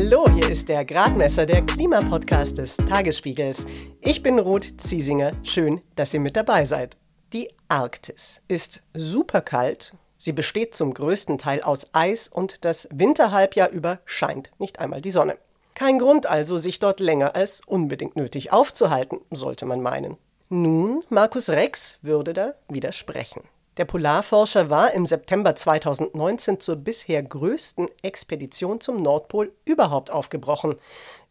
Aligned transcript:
Hallo, 0.00 0.30
hier 0.32 0.48
ist 0.48 0.68
der 0.68 0.84
Gradmesser, 0.84 1.44
der 1.44 1.60
Klimapodcast 1.62 2.58
des 2.58 2.76
Tagesspiegels. 2.76 3.66
Ich 4.00 4.22
bin 4.22 4.38
Ruth 4.38 4.80
Ziesinger. 4.80 5.32
Schön, 5.42 5.80
dass 5.96 6.14
ihr 6.14 6.20
mit 6.20 6.36
dabei 6.36 6.66
seid. 6.66 6.96
Die 7.32 7.50
Arktis 7.66 8.40
ist 8.46 8.84
super 8.94 9.40
kalt. 9.40 9.94
Sie 10.16 10.32
besteht 10.32 10.76
zum 10.76 10.94
größten 10.94 11.36
Teil 11.38 11.62
aus 11.62 11.88
Eis 11.94 12.28
und 12.28 12.64
das 12.64 12.88
Winterhalbjahr 12.92 13.70
über 13.70 13.98
scheint 14.04 14.52
nicht 14.60 14.78
einmal 14.78 15.00
die 15.00 15.10
Sonne. 15.10 15.36
Kein 15.74 15.98
Grund 15.98 16.26
also, 16.26 16.58
sich 16.58 16.78
dort 16.78 17.00
länger 17.00 17.34
als 17.34 17.60
unbedingt 17.66 18.14
nötig 18.14 18.52
aufzuhalten, 18.52 19.18
sollte 19.32 19.66
man 19.66 19.82
meinen. 19.82 20.16
Nun, 20.48 21.02
Markus 21.08 21.50
Rex 21.50 21.98
würde 22.02 22.34
da 22.34 22.54
widersprechen. 22.68 23.42
Der 23.78 23.84
Polarforscher 23.84 24.70
war 24.70 24.92
im 24.92 25.06
September 25.06 25.54
2019 25.54 26.58
zur 26.58 26.74
bisher 26.74 27.22
größten 27.22 27.88
Expedition 28.02 28.80
zum 28.80 29.02
Nordpol 29.02 29.52
überhaupt 29.64 30.10
aufgebrochen. 30.10 30.74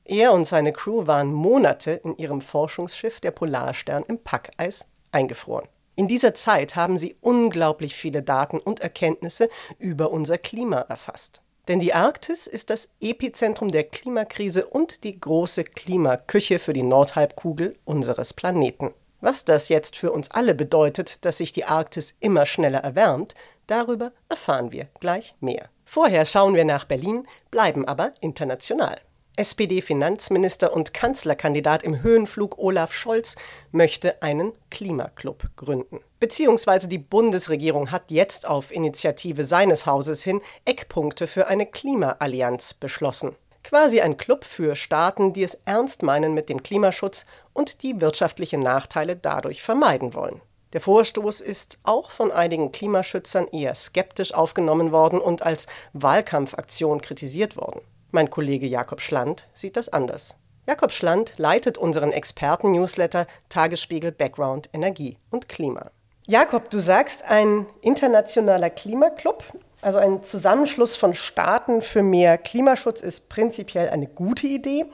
Er 0.06 0.32
und 0.32 0.46
seine 0.46 0.72
Crew 0.72 1.08
waren 1.08 1.34
Monate 1.34 1.92
in 1.92 2.16
ihrem 2.16 2.40
Forschungsschiff 2.40 3.20
der 3.20 3.32
Polarstern 3.32 4.06
im 4.08 4.24
Packeis 4.24 4.86
eingefroren. 5.12 5.68
In 5.98 6.08
dieser 6.08 6.34
Zeit 6.36 6.78
haben 6.78 6.98
sie 6.98 7.18
unglaublich 7.20 7.96
viele 7.96 8.24
Daten 8.24 8.60
und 8.60 8.80
Erkenntnisse 8.80 9.50
über 9.78 10.12
unser 10.12 10.38
Klima 10.38 10.80
erfasst. 10.82 11.42
Denn 11.68 11.82
die 11.82 11.94
Arktis 11.94 12.48
ist 12.48 12.70
das 12.70 12.88
Epizentrum 13.02 13.72
der 13.72 13.84
Klimakrise 13.84 14.66
und 14.66 15.04
die 15.04 15.20
große 15.20 15.66
Klimaküche 15.66 16.60
für 16.60 16.72
die 16.72 16.84
Nordhalbkugel 16.84 17.78
unseres 17.84 18.34
Planeten. 18.34 18.94
Was 19.20 19.46
das 19.46 19.70
jetzt 19.70 19.96
für 19.96 20.12
uns 20.12 20.30
alle 20.32 20.54
bedeutet, 20.54 21.26
dass 21.26 21.38
sich 21.38 21.52
die 21.52 21.66
Arktis 21.66 22.16
immer 22.20 22.46
schneller 22.46 22.80
erwärmt, 22.80 23.34
darüber 23.66 24.12
erfahren 24.30 24.72
wir 24.72 24.88
gleich 25.00 25.36
mehr. 25.40 25.70
Vorher 25.86 26.26
schauen 26.26 26.54
wir 26.54 26.66
nach 26.66 26.84
Berlin, 26.84 27.28
bleiben 27.50 27.88
aber 27.88 28.12
international. 28.22 29.02
SPD-Finanzminister 29.38 30.74
und 30.74 30.94
Kanzlerkandidat 30.94 31.84
im 31.84 32.02
Höhenflug 32.02 32.58
Olaf 32.58 32.92
Scholz 32.92 33.36
möchte 33.72 34.22
einen 34.24 34.52
Klimaclub 34.72 35.52
gründen. 35.56 36.00
Beziehungsweise 36.20 36.88
die 36.88 36.98
Bundesregierung 36.98 37.92
hat 37.92 38.10
jetzt 38.10 38.48
auf 38.48 38.72
Initiative 38.72 39.44
seines 39.44 39.86
Hauses 39.86 40.24
hin 40.24 40.42
Eckpunkte 40.66 41.28
für 41.28 41.48
eine 41.48 41.68
Klimaallianz 41.68 42.74
beschlossen. 42.74 43.36
Quasi 43.68 44.00
ein 44.00 44.16
Club 44.16 44.46
für 44.46 44.78
Staaten, 44.78 45.34
die 45.34 45.44
es 45.44 45.56
ernst 45.66 46.02
meinen 46.02 46.34
mit 46.34 46.48
dem 46.48 46.64
Klimaschutz 46.64 47.26
und 47.52 47.84
die 47.84 48.00
wirtschaftliche 48.00 48.58
Nachteile 48.58 49.18
dadurch 49.18 49.62
vermeiden 49.62 50.14
wollen. 50.14 50.40
Der 50.72 50.80
Vorstoß 50.80 51.42
ist 51.42 51.78
auch 51.84 52.12
von 52.12 52.32
einigen 52.32 52.72
Klimaschützern 52.72 53.46
eher 53.50 53.76
skeptisch 53.76 54.34
aufgenommen 54.34 54.94
worden 54.94 55.20
und 55.20 55.42
als 55.42 55.68
Wahlkampfaktion 55.92 57.02
kritisiert 57.02 57.58
worden. 57.58 57.82
Mein 58.12 58.30
Kollege 58.30 58.68
Jakob 58.68 59.02
Schland 59.02 59.50
sieht 59.54 59.76
das 59.76 59.90
anders. 59.90 60.38
Jakob 60.66 60.94
Schland 60.94 61.34
leitet 61.36 61.78
unseren 61.78 62.14
Experten-Newsletter 62.14 63.28
Tagesspiegel 63.50 64.14
Background 64.14 64.70
Energie 64.72 65.18
und 65.30 65.50
Klima. 65.50 65.92
Jakob, 66.26 66.70
du 66.70 66.80
sagst, 66.80 67.24
ein 67.24 67.66
internationaler 67.82 68.70
Klimaclub 68.70 69.44
also 69.82 70.00
ein 70.00 70.24
Zusammenschluss 70.24 70.96
von 70.96 71.14
Staaten 71.14 71.82
für 71.82 72.04
mehr 72.04 72.38
Klimaschutz 72.38 73.02
ist 73.02 73.30
prinzipiell 73.30 73.90
eine 73.90 74.08
gute 74.08 74.48
Idee 74.48 74.86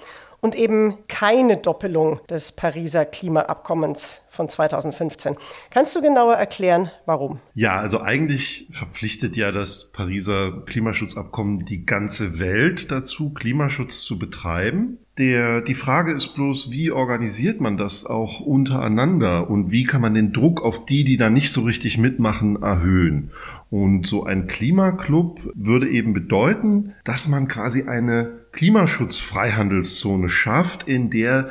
und 0.43 0.55
eben 0.55 0.97
keine 1.07 1.55
Doppelung 1.55 2.19
des 2.27 2.51
Pariser 2.51 3.05
Klimaabkommens 3.05 4.23
von 4.29 4.49
2015. 4.49 5.37
Kannst 5.69 5.95
du 5.95 6.01
genauer 6.01 6.33
erklären, 6.35 6.91
warum? 7.05 7.39
Ja, 7.53 7.79
also 7.79 8.01
eigentlich 8.01 8.67
verpflichtet 8.71 9.37
ja 9.37 9.53
das 9.53 9.93
Pariser 9.93 10.63
Klimaschutzabkommen 10.65 11.63
die 11.63 11.85
ganze 11.85 12.39
Welt 12.39 12.91
dazu, 12.91 13.33
Klimaschutz 13.33 14.01
zu 14.01 14.19
betreiben. 14.19 14.97
Der, 15.19 15.61
die 15.61 15.75
Frage 15.75 16.11
ist 16.11 16.33
bloß, 16.33 16.71
wie 16.71 16.89
organisiert 16.89 17.61
man 17.61 17.77
das 17.77 18.07
auch 18.07 18.39
untereinander 18.39 19.47
und 19.47 19.71
wie 19.71 19.83
kann 19.83 20.01
man 20.01 20.15
den 20.15 20.33
Druck 20.33 20.63
auf 20.63 20.85
die, 20.85 21.03
die 21.03 21.17
da 21.17 21.29
nicht 21.29 21.51
so 21.51 21.61
richtig 21.61 21.99
mitmachen, 21.99 22.63
erhöhen? 22.63 23.29
Und 23.69 24.07
so 24.07 24.23
ein 24.23 24.47
Klimaclub 24.47 25.51
würde 25.53 25.87
eben 25.87 26.13
bedeuten, 26.13 26.93
dass 27.03 27.27
man 27.27 27.47
quasi 27.47 27.83
eine 27.83 28.39
Klimaschutzfreihandelszone 28.53 30.29
schafft, 30.29 30.87
in 30.87 31.11
der 31.11 31.49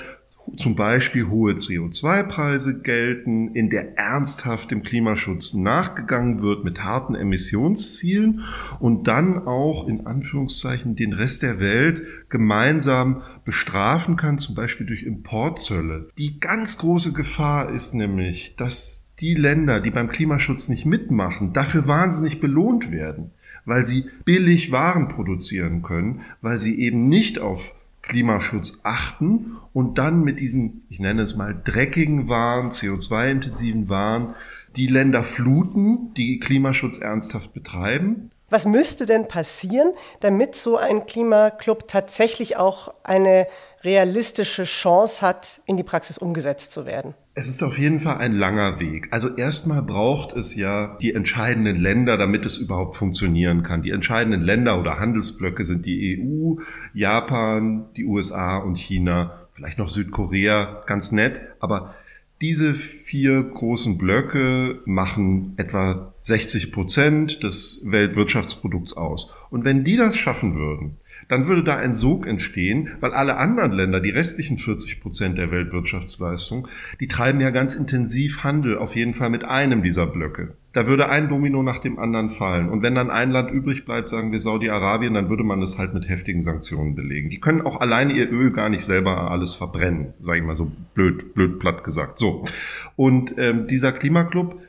zum 0.56 0.76
Beispiel 0.76 1.28
hohe 1.28 1.52
CO2-Preise 1.52 2.80
gelten, 2.80 3.54
in 3.54 3.70
der 3.70 3.96
ernsthaft 3.98 4.70
dem 4.70 4.82
Klimaschutz 4.82 5.54
nachgegangen 5.54 6.42
wird 6.42 6.64
mit 6.64 6.82
harten 6.82 7.14
Emissionszielen 7.14 8.42
und 8.80 9.08
dann 9.08 9.46
auch 9.46 9.88
in 9.88 10.06
Anführungszeichen 10.06 10.96
den 10.96 11.12
Rest 11.12 11.42
der 11.42 11.60
Welt 11.60 12.02
gemeinsam 12.28 13.22
bestrafen 13.44 14.16
kann, 14.16 14.38
zum 14.38 14.54
Beispiel 14.54 14.86
durch 14.86 15.02
Importzölle. 15.02 16.08
Die 16.18 16.40
ganz 16.40 16.78
große 16.78 17.12
Gefahr 17.12 17.70
ist 17.70 17.94
nämlich, 17.94 18.56
dass 18.56 19.02
die 19.20 19.34
Länder, 19.34 19.80
die 19.80 19.90
beim 19.90 20.08
Klimaschutz 20.08 20.68
nicht 20.68 20.84
mitmachen, 20.84 21.52
dafür 21.52 21.86
wahnsinnig 21.86 22.40
belohnt 22.40 22.90
werden, 22.90 23.30
weil 23.64 23.86
sie 23.86 24.06
billig 24.24 24.72
Waren 24.72 25.08
produzieren 25.08 25.82
können, 25.82 26.22
weil 26.40 26.58
sie 26.58 26.80
eben 26.80 27.08
nicht 27.08 27.38
auf 27.38 27.74
Klimaschutz 28.02 28.80
achten 28.82 29.56
und 29.72 29.96
dann 29.98 30.22
mit 30.22 30.40
diesen, 30.40 30.84
ich 30.90 30.98
nenne 30.98 31.22
es 31.22 31.36
mal, 31.36 31.58
dreckigen 31.64 32.28
Waren, 32.28 32.70
CO2-intensiven 32.70 33.88
Waren, 33.88 34.34
die 34.76 34.88
Länder 34.88 35.22
fluten, 35.22 36.12
die 36.14 36.40
Klimaschutz 36.40 36.98
ernsthaft 36.98 37.54
betreiben. 37.54 38.30
Was 38.50 38.66
müsste 38.66 39.06
denn 39.06 39.28
passieren, 39.28 39.92
damit 40.20 40.54
so 40.56 40.76
ein 40.76 41.06
Klimaclub 41.06 41.88
tatsächlich 41.88 42.56
auch 42.56 42.92
eine 43.02 43.46
realistische 43.82 44.64
Chance 44.64 45.22
hat, 45.22 45.62
in 45.64 45.78
die 45.78 45.82
Praxis 45.82 46.18
umgesetzt 46.18 46.72
zu 46.72 46.84
werden? 46.84 47.14
Es 47.34 47.48
ist 47.48 47.62
auf 47.62 47.78
jeden 47.78 47.98
Fall 47.98 48.18
ein 48.18 48.34
langer 48.34 48.78
Weg. 48.78 49.08
Also 49.10 49.34
erstmal 49.34 49.82
braucht 49.82 50.36
es 50.36 50.54
ja 50.54 50.98
die 51.00 51.14
entscheidenden 51.14 51.80
Länder, 51.80 52.18
damit 52.18 52.44
es 52.44 52.58
überhaupt 52.58 52.98
funktionieren 52.98 53.62
kann. 53.62 53.82
Die 53.82 53.90
entscheidenden 53.90 54.42
Länder 54.42 54.78
oder 54.78 54.98
Handelsblöcke 54.98 55.64
sind 55.64 55.86
die 55.86 56.20
EU, 56.20 56.56
Japan, 56.92 57.86
die 57.96 58.04
USA 58.04 58.58
und 58.58 58.76
China, 58.76 59.48
vielleicht 59.54 59.78
noch 59.78 59.88
Südkorea, 59.88 60.82
ganz 60.84 61.10
nett. 61.10 61.40
Aber 61.58 61.94
diese 62.42 62.74
vier 62.74 63.42
großen 63.42 63.96
Blöcke 63.96 64.82
machen 64.84 65.54
etwa 65.56 66.12
60 66.20 66.70
Prozent 66.70 67.42
des 67.42 67.86
Weltwirtschaftsprodukts 67.86 68.94
aus. 68.94 69.32
Und 69.48 69.64
wenn 69.64 69.84
die 69.84 69.96
das 69.96 70.18
schaffen 70.18 70.54
würden, 70.54 70.98
dann 71.28 71.46
würde 71.46 71.64
da 71.64 71.76
ein 71.76 71.94
Sog 71.94 72.26
entstehen, 72.26 72.90
weil 73.00 73.12
alle 73.12 73.36
anderen 73.36 73.72
Länder, 73.72 74.00
die 74.00 74.10
restlichen 74.10 74.58
40 74.58 75.00
Prozent 75.00 75.38
der 75.38 75.50
Weltwirtschaftsleistung, 75.50 76.68
die 77.00 77.08
treiben 77.08 77.40
ja 77.40 77.50
ganz 77.50 77.74
intensiv 77.74 78.44
Handel, 78.44 78.78
auf 78.78 78.96
jeden 78.96 79.14
Fall 79.14 79.30
mit 79.30 79.44
einem 79.44 79.82
dieser 79.82 80.06
Blöcke. 80.06 80.54
Da 80.72 80.86
würde 80.86 81.10
ein 81.10 81.28
Domino 81.28 81.62
nach 81.62 81.80
dem 81.80 81.98
anderen 81.98 82.30
fallen. 82.30 82.70
Und 82.70 82.82
wenn 82.82 82.94
dann 82.94 83.10
ein 83.10 83.30
Land 83.30 83.50
übrig 83.50 83.84
bleibt, 83.84 84.08
sagen 84.08 84.32
wir 84.32 84.40
Saudi-Arabien, 84.40 85.12
dann 85.12 85.28
würde 85.28 85.44
man 85.44 85.60
es 85.60 85.78
halt 85.78 85.92
mit 85.92 86.08
heftigen 86.08 86.40
Sanktionen 86.40 86.94
belegen. 86.94 87.28
Die 87.28 87.40
können 87.40 87.60
auch 87.60 87.80
alleine 87.80 88.14
ihr 88.14 88.30
Öl 88.30 88.52
gar 88.52 88.70
nicht 88.70 88.84
selber 88.84 89.30
alles 89.30 89.52
verbrennen, 89.52 90.14
sage 90.22 90.38
ich 90.38 90.44
mal 90.44 90.56
so 90.56 90.72
blöd, 90.94 91.34
blöd 91.34 91.58
platt 91.58 91.84
gesagt. 91.84 92.18
So. 92.18 92.44
Und 92.96 93.34
ähm, 93.36 93.66
dieser 93.66 93.92
Klimaclub 93.92 94.62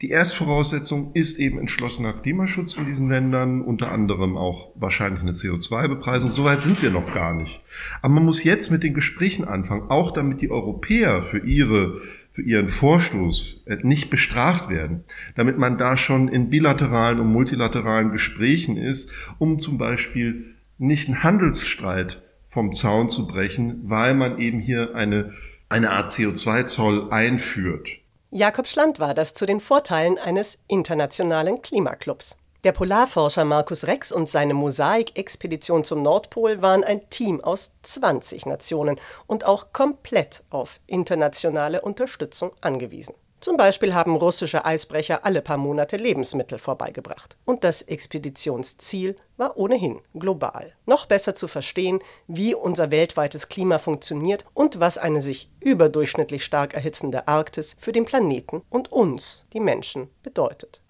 die 0.00 0.10
Erstvoraussetzung 0.10 1.12
ist 1.14 1.40
eben 1.40 1.58
entschlossener 1.58 2.12
Klimaschutz 2.12 2.76
in 2.76 2.86
diesen 2.86 3.08
Ländern, 3.08 3.60
unter 3.60 3.90
anderem 3.90 4.36
auch 4.36 4.70
wahrscheinlich 4.76 5.22
eine 5.22 5.32
CO2-Bepreisung. 5.32 6.32
Soweit 6.32 6.62
sind 6.62 6.80
wir 6.82 6.90
noch 6.90 7.12
gar 7.12 7.34
nicht. 7.34 7.60
Aber 8.00 8.14
man 8.14 8.24
muss 8.24 8.44
jetzt 8.44 8.70
mit 8.70 8.84
den 8.84 8.94
Gesprächen 8.94 9.44
anfangen, 9.44 9.90
auch 9.90 10.12
damit 10.12 10.40
die 10.40 10.50
Europäer 10.50 11.22
für 11.22 11.38
ihre 11.38 12.00
für 12.30 12.42
ihren 12.42 12.68
Vorstoß 12.68 13.64
äh, 13.66 13.78
nicht 13.82 14.10
bestraft 14.10 14.68
werden, 14.68 15.02
damit 15.34 15.58
man 15.58 15.76
da 15.76 15.96
schon 15.96 16.28
in 16.28 16.50
bilateralen 16.50 17.18
und 17.18 17.32
multilateralen 17.32 18.12
Gesprächen 18.12 18.76
ist, 18.76 19.12
um 19.38 19.58
zum 19.58 19.76
Beispiel 19.76 20.54
nicht 20.78 21.08
einen 21.08 21.24
Handelsstreit 21.24 22.22
vom 22.48 22.72
Zaun 22.74 23.08
zu 23.08 23.26
brechen, 23.26 23.80
weil 23.82 24.14
man 24.14 24.38
eben 24.38 24.60
hier 24.60 24.94
eine, 24.94 25.32
eine 25.68 25.90
Art 25.90 26.10
CO2-Zoll 26.10 27.10
einführt. 27.10 27.88
Jakob 28.30 28.66
Schland 28.66 29.00
war 29.00 29.14
das 29.14 29.32
zu 29.32 29.46
den 29.46 29.58
Vorteilen 29.58 30.18
eines 30.18 30.58
internationalen 30.68 31.62
Klimaclubs. 31.62 32.36
Der 32.62 32.72
Polarforscher 32.72 33.46
Markus 33.46 33.86
Rex 33.86 34.12
und 34.12 34.28
seine 34.28 34.52
Mosaik-Expedition 34.52 35.82
zum 35.82 36.02
Nordpol 36.02 36.60
waren 36.60 36.84
ein 36.84 37.08
Team 37.08 37.42
aus 37.42 37.70
20 37.84 38.44
Nationen 38.44 39.00
und 39.26 39.46
auch 39.46 39.72
komplett 39.72 40.42
auf 40.50 40.78
internationale 40.86 41.80
Unterstützung 41.80 42.52
angewiesen. 42.60 43.14
Zum 43.40 43.56
Beispiel 43.56 43.94
haben 43.94 44.16
russische 44.16 44.64
Eisbrecher 44.64 45.24
alle 45.24 45.40
paar 45.42 45.58
Monate 45.58 45.96
Lebensmittel 45.96 46.58
vorbeigebracht. 46.58 47.36
Und 47.44 47.62
das 47.62 47.82
Expeditionsziel 47.82 49.14
war 49.36 49.56
ohnehin 49.56 50.00
global. 50.14 50.72
Noch 50.86 51.06
besser 51.06 51.36
zu 51.36 51.46
verstehen, 51.46 52.00
wie 52.26 52.56
unser 52.56 52.90
weltweites 52.90 53.48
Klima 53.48 53.78
funktioniert 53.78 54.44
und 54.54 54.80
was 54.80 54.98
eine 54.98 55.20
sich 55.20 55.50
überdurchschnittlich 55.62 56.44
stark 56.44 56.74
erhitzende 56.74 57.28
Arktis 57.28 57.76
für 57.78 57.92
den 57.92 58.04
Planeten 58.04 58.62
und 58.70 58.90
uns, 58.90 59.46
die 59.52 59.60
Menschen, 59.60 60.10
bedeutet. 60.24 60.82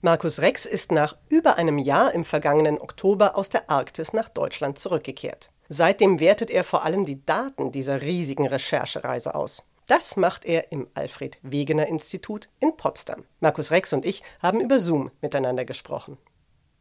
Markus 0.00 0.40
Rex 0.40 0.66
ist 0.66 0.92
nach 0.92 1.16
über 1.28 1.56
einem 1.56 1.78
Jahr 1.78 2.12
im 2.12 2.24
vergangenen 2.24 2.78
Oktober 2.78 3.36
aus 3.36 3.48
der 3.48 3.70
Arktis 3.70 4.12
nach 4.12 4.28
Deutschland 4.28 4.78
zurückgekehrt. 4.78 5.50
Seitdem 5.68 6.20
wertet 6.20 6.50
er 6.50 6.64
vor 6.64 6.84
allem 6.84 7.04
die 7.04 7.24
Daten 7.24 7.72
dieser 7.72 8.02
riesigen 8.02 8.46
Recherchereise 8.46 9.34
aus. 9.34 9.64
Das 9.86 10.16
macht 10.16 10.44
er 10.44 10.72
im 10.72 10.88
Alfred 10.94 11.38
Wegener 11.42 11.86
Institut 11.86 12.48
in 12.60 12.76
Potsdam. 12.76 13.24
Markus 13.40 13.70
Rex 13.70 13.92
und 13.92 14.04
ich 14.04 14.22
haben 14.42 14.60
über 14.60 14.78
Zoom 14.78 15.10
miteinander 15.20 15.64
gesprochen. 15.64 16.16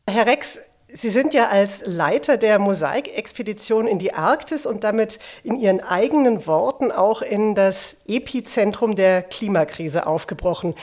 Herr 0.10 0.26
Rex, 0.26 0.60
Sie 0.96 1.10
sind 1.10 1.34
ja 1.34 1.48
als 1.48 1.84
Leiter 1.88 2.38
der 2.38 2.60
Mosaikexpedition 2.60 3.88
in 3.88 3.98
die 3.98 4.14
Arktis 4.14 4.68
und 4.68 4.84
damit 4.84 5.18
in 5.44 5.56
Ihren 5.56 5.82
eigenen 5.82 6.46
Worten 6.46 6.92
auch 6.92 7.24
in 7.24 7.56
das 7.56 7.98
Epizentrum 8.08 8.96
der 8.96 9.24
Klimakrise 9.24 10.06
aufgebrochen. 10.06 10.76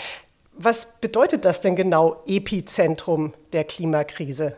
Was 0.53 0.99
bedeutet 1.01 1.45
das 1.45 1.61
denn 1.61 1.77
genau, 1.77 2.25
Epizentrum 2.27 3.35
der 3.53 3.63
Klimakrise? 3.63 4.57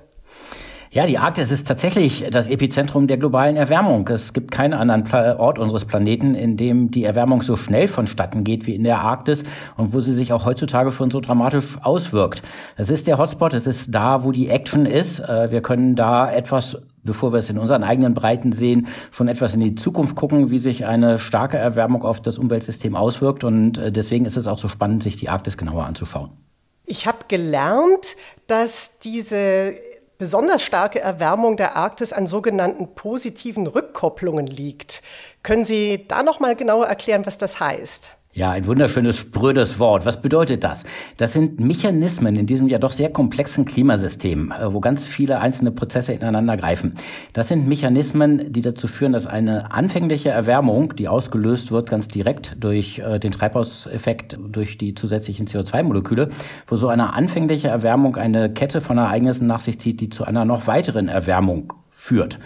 Ja, 0.94 1.06
die 1.06 1.16
Arktis 1.16 1.50
ist 1.50 1.66
tatsächlich 1.66 2.22
das 2.30 2.48
Epizentrum 2.48 3.06
der 3.06 3.16
globalen 3.16 3.56
Erwärmung. 3.56 4.06
Es 4.08 4.34
gibt 4.34 4.50
keinen 4.50 4.74
anderen 4.74 5.10
Ort 5.38 5.58
unseres 5.58 5.86
Planeten, 5.86 6.34
in 6.34 6.58
dem 6.58 6.90
die 6.90 7.04
Erwärmung 7.04 7.40
so 7.40 7.56
schnell 7.56 7.88
vonstatten 7.88 8.44
geht 8.44 8.66
wie 8.66 8.74
in 8.74 8.84
der 8.84 8.98
Arktis 8.98 9.42
und 9.78 9.94
wo 9.94 10.00
sie 10.00 10.12
sich 10.12 10.34
auch 10.34 10.44
heutzutage 10.44 10.92
schon 10.92 11.10
so 11.10 11.20
dramatisch 11.20 11.78
auswirkt. 11.82 12.42
Es 12.76 12.90
ist 12.90 13.06
der 13.06 13.16
Hotspot, 13.16 13.54
es 13.54 13.66
ist 13.66 13.94
da, 13.94 14.22
wo 14.22 14.32
die 14.32 14.50
Action 14.50 14.84
ist. 14.84 15.20
Äh, 15.20 15.50
wir 15.50 15.62
können 15.62 15.96
da 15.96 16.30
etwas 16.30 16.76
bevor 17.04 17.32
wir 17.32 17.38
es 17.38 17.48
in 17.50 17.58
unseren 17.58 17.82
eigenen 17.82 18.14
Breiten 18.14 18.52
sehen, 18.52 18.86
schon 19.10 19.26
etwas 19.26 19.54
in 19.54 19.60
die 19.60 19.74
Zukunft 19.74 20.14
gucken, 20.14 20.50
wie 20.50 20.58
sich 20.58 20.86
eine 20.86 21.18
starke 21.18 21.56
Erwärmung 21.56 22.04
auf 22.04 22.20
das 22.20 22.38
Umweltsystem 22.38 22.94
auswirkt. 22.94 23.44
Und 23.44 23.78
äh, 23.78 23.90
deswegen 23.90 24.26
ist 24.26 24.36
es 24.36 24.46
auch 24.46 24.58
so 24.58 24.68
spannend, 24.68 25.02
sich 25.02 25.16
die 25.16 25.30
Arktis 25.30 25.56
genauer 25.56 25.86
anzuschauen. 25.86 26.30
Ich 26.84 27.06
habe 27.06 27.18
gelernt, 27.28 28.16
dass 28.46 28.98
diese 28.98 29.72
besonders 30.22 30.62
starke 30.62 31.00
Erwärmung 31.00 31.56
der 31.56 31.74
Arktis 31.74 32.12
an 32.12 32.28
sogenannten 32.28 32.94
positiven 32.94 33.66
Rückkopplungen 33.66 34.46
liegt. 34.46 35.02
Können 35.42 35.64
Sie 35.64 36.06
da 36.06 36.22
noch 36.22 36.38
mal 36.38 36.54
genauer 36.54 36.86
erklären, 36.86 37.26
was 37.26 37.38
das 37.38 37.58
heißt? 37.58 38.12
Ja, 38.34 38.50
ein 38.50 38.66
wunderschönes, 38.66 39.18
sprödes 39.18 39.78
Wort. 39.78 40.06
Was 40.06 40.22
bedeutet 40.22 40.64
das? 40.64 40.84
Das 41.18 41.34
sind 41.34 41.60
Mechanismen 41.60 42.34
in 42.36 42.46
diesem 42.46 42.66
ja 42.66 42.78
doch 42.78 42.92
sehr 42.92 43.10
komplexen 43.10 43.66
Klimasystem, 43.66 44.52
äh, 44.52 44.72
wo 44.72 44.80
ganz 44.80 45.06
viele 45.06 45.38
einzelne 45.40 45.70
Prozesse 45.70 46.14
ineinander 46.14 46.56
greifen. 46.56 46.94
Das 47.34 47.48
sind 47.48 47.68
Mechanismen, 47.68 48.50
die 48.50 48.62
dazu 48.62 48.88
führen, 48.88 49.12
dass 49.12 49.26
eine 49.26 49.72
anfängliche 49.72 50.30
Erwärmung, 50.30 50.96
die 50.96 51.08
ausgelöst 51.08 51.72
wird 51.72 51.90
ganz 51.90 52.08
direkt 52.08 52.56
durch 52.58 53.00
äh, 53.00 53.18
den 53.18 53.32
Treibhauseffekt, 53.32 54.38
durch 54.48 54.78
die 54.78 54.94
zusätzlichen 54.94 55.46
CO2-Moleküle, 55.46 56.30
wo 56.68 56.76
so 56.76 56.88
eine 56.88 57.12
anfängliche 57.12 57.68
Erwärmung 57.68 58.16
eine 58.16 58.50
Kette 58.50 58.80
von 58.80 58.96
Ereignissen 58.96 59.46
nach 59.46 59.60
sich 59.60 59.78
zieht, 59.78 60.00
die 60.00 60.08
zu 60.08 60.24
einer 60.24 60.46
noch 60.46 60.66
weiteren 60.66 61.08
Erwärmung 61.08 61.74
führt. 61.90 62.38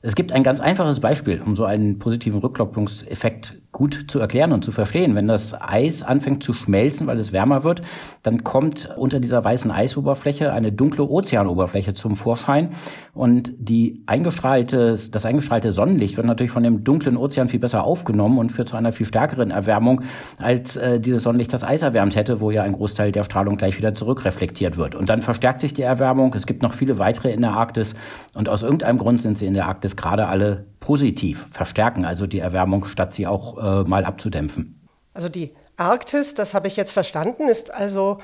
Es 0.00 0.14
gibt 0.14 0.30
ein 0.32 0.44
ganz 0.44 0.60
einfaches 0.60 1.00
Beispiel, 1.00 1.42
um 1.44 1.56
so 1.56 1.64
einen 1.64 1.98
positiven 1.98 2.38
Rückkopplungseffekt 2.38 3.54
gut 3.76 4.06
zu 4.08 4.20
erklären 4.20 4.52
und 4.52 4.64
zu 4.64 4.72
verstehen. 4.72 5.14
Wenn 5.14 5.28
das 5.28 5.52
Eis 5.52 6.02
anfängt 6.02 6.42
zu 6.42 6.54
schmelzen, 6.54 7.06
weil 7.06 7.18
es 7.18 7.34
wärmer 7.34 7.62
wird, 7.62 7.82
dann 8.22 8.42
kommt 8.42 8.88
unter 8.96 9.20
dieser 9.20 9.44
weißen 9.44 9.70
Eisoberfläche 9.70 10.50
eine 10.50 10.72
dunkle 10.72 11.04
Ozeanoberfläche 11.04 11.92
zum 11.92 12.16
Vorschein 12.16 12.70
und 13.12 13.52
die 13.58 14.02
eingestrahlte, 14.06 14.94
das 15.10 15.26
eingestrahlte 15.26 15.72
Sonnenlicht 15.72 16.16
wird 16.16 16.26
natürlich 16.26 16.52
von 16.52 16.62
dem 16.62 16.84
dunklen 16.84 17.18
Ozean 17.18 17.48
viel 17.48 17.60
besser 17.60 17.84
aufgenommen 17.84 18.38
und 18.38 18.50
führt 18.50 18.70
zu 18.70 18.76
einer 18.76 18.92
viel 18.92 19.04
stärkeren 19.04 19.50
Erwärmung, 19.50 20.00
als 20.38 20.78
äh, 20.78 20.98
dieses 20.98 21.22
Sonnenlicht 21.22 21.52
das 21.52 21.62
Eis 21.62 21.82
erwärmt 21.82 22.16
hätte, 22.16 22.40
wo 22.40 22.50
ja 22.50 22.62
ein 22.62 22.72
Großteil 22.72 23.12
der 23.12 23.24
Strahlung 23.24 23.58
gleich 23.58 23.76
wieder 23.76 23.94
zurückreflektiert 23.94 24.78
wird. 24.78 24.94
Und 24.94 25.10
dann 25.10 25.20
verstärkt 25.20 25.60
sich 25.60 25.74
die 25.74 25.82
Erwärmung. 25.82 26.32
Es 26.32 26.46
gibt 26.46 26.62
noch 26.62 26.72
viele 26.72 26.98
weitere 26.98 27.30
in 27.30 27.42
der 27.42 27.52
Arktis 27.52 27.94
und 28.32 28.48
aus 28.48 28.62
irgendeinem 28.62 28.96
Grund 28.96 29.20
sind 29.20 29.36
sie 29.36 29.44
in 29.44 29.52
der 29.52 29.66
Arktis 29.66 29.96
gerade 29.96 30.28
alle 30.28 30.64
positiv 30.86 31.48
verstärken, 31.50 32.04
also 32.04 32.28
die 32.28 32.38
Erwärmung, 32.38 32.84
statt 32.84 33.12
sie 33.12 33.26
auch 33.26 33.58
äh, 33.58 33.88
mal 33.88 34.04
abzudämpfen. 34.04 34.86
Also 35.14 35.28
die 35.28 35.50
Arktis, 35.76 36.34
das 36.34 36.54
habe 36.54 36.68
ich 36.68 36.76
jetzt 36.76 36.92
verstanden, 36.92 37.48
ist 37.48 37.74
also 37.74 38.18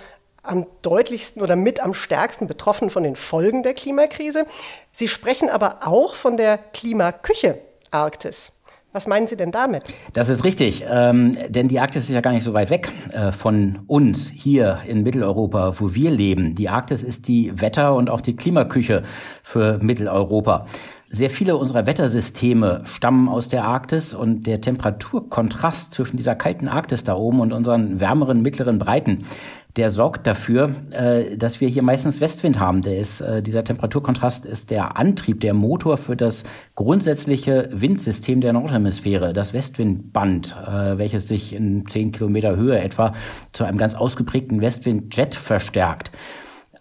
am 0.44 0.66
deutlichsten 0.82 1.42
oder 1.42 1.56
mit 1.56 1.80
am 1.80 1.92
stärksten 1.92 2.46
betroffen 2.46 2.88
von 2.88 3.02
den 3.02 3.16
Folgen 3.16 3.64
der 3.64 3.74
Klimakrise. 3.74 4.44
Sie 4.92 5.08
sprechen 5.08 5.50
aber 5.50 5.88
auch 5.88 6.14
von 6.14 6.36
der 6.36 6.56
Klimaküche 6.56 7.58
Arktis. 7.90 8.52
Was 8.92 9.08
meinen 9.08 9.26
Sie 9.26 9.36
denn 9.36 9.50
damit? 9.50 9.82
Das 10.12 10.28
ist 10.28 10.44
richtig, 10.44 10.84
ähm, 10.86 11.32
denn 11.48 11.66
die 11.66 11.80
Arktis 11.80 12.04
ist 12.04 12.10
ja 12.10 12.20
gar 12.20 12.32
nicht 12.32 12.44
so 12.44 12.52
weit 12.52 12.70
weg 12.70 12.92
äh, 13.12 13.32
von 13.32 13.80
uns 13.88 14.30
hier 14.30 14.82
in 14.86 15.02
Mitteleuropa, 15.02 15.80
wo 15.80 15.94
wir 15.94 16.10
leben. 16.12 16.54
Die 16.54 16.68
Arktis 16.68 17.02
ist 17.02 17.26
die 17.26 17.58
Wetter- 17.60 17.94
und 17.94 18.08
auch 18.08 18.20
die 18.20 18.36
Klimaküche 18.36 19.02
für 19.42 19.78
Mitteleuropa. 19.78 20.66
Sehr 21.14 21.28
viele 21.28 21.58
unserer 21.58 21.84
Wettersysteme 21.84 22.80
stammen 22.86 23.28
aus 23.28 23.50
der 23.50 23.64
Arktis 23.64 24.14
und 24.14 24.46
der 24.46 24.62
Temperaturkontrast 24.62 25.92
zwischen 25.92 26.16
dieser 26.16 26.34
kalten 26.34 26.68
Arktis 26.68 27.04
da 27.04 27.14
oben 27.14 27.40
und 27.40 27.52
unseren 27.52 28.00
wärmeren 28.00 28.40
mittleren 28.40 28.78
Breiten, 28.78 29.26
der 29.76 29.90
sorgt 29.90 30.26
dafür, 30.26 30.74
äh, 30.90 31.36
dass 31.36 31.60
wir 31.60 31.68
hier 31.68 31.82
meistens 31.82 32.22
Westwind 32.22 32.58
haben. 32.58 32.80
Der 32.80 32.96
ist, 32.96 33.20
äh, 33.20 33.42
dieser 33.42 33.62
Temperaturkontrast 33.62 34.46
ist 34.46 34.70
der 34.70 34.96
Antrieb, 34.96 35.40
der 35.40 35.52
Motor 35.52 35.98
für 35.98 36.16
das 36.16 36.44
grundsätzliche 36.76 37.68
Windsystem 37.72 38.40
der 38.40 38.54
Nordhemisphäre, 38.54 39.34
das 39.34 39.52
Westwindband, 39.52 40.56
äh, 40.66 40.96
welches 40.96 41.28
sich 41.28 41.54
in 41.54 41.86
zehn 41.88 42.12
Kilometer 42.12 42.56
Höhe 42.56 42.80
etwa 42.80 43.14
zu 43.52 43.64
einem 43.64 43.76
ganz 43.76 43.94
ausgeprägten 43.94 44.62
Westwindjet 44.62 45.34
verstärkt. 45.34 46.10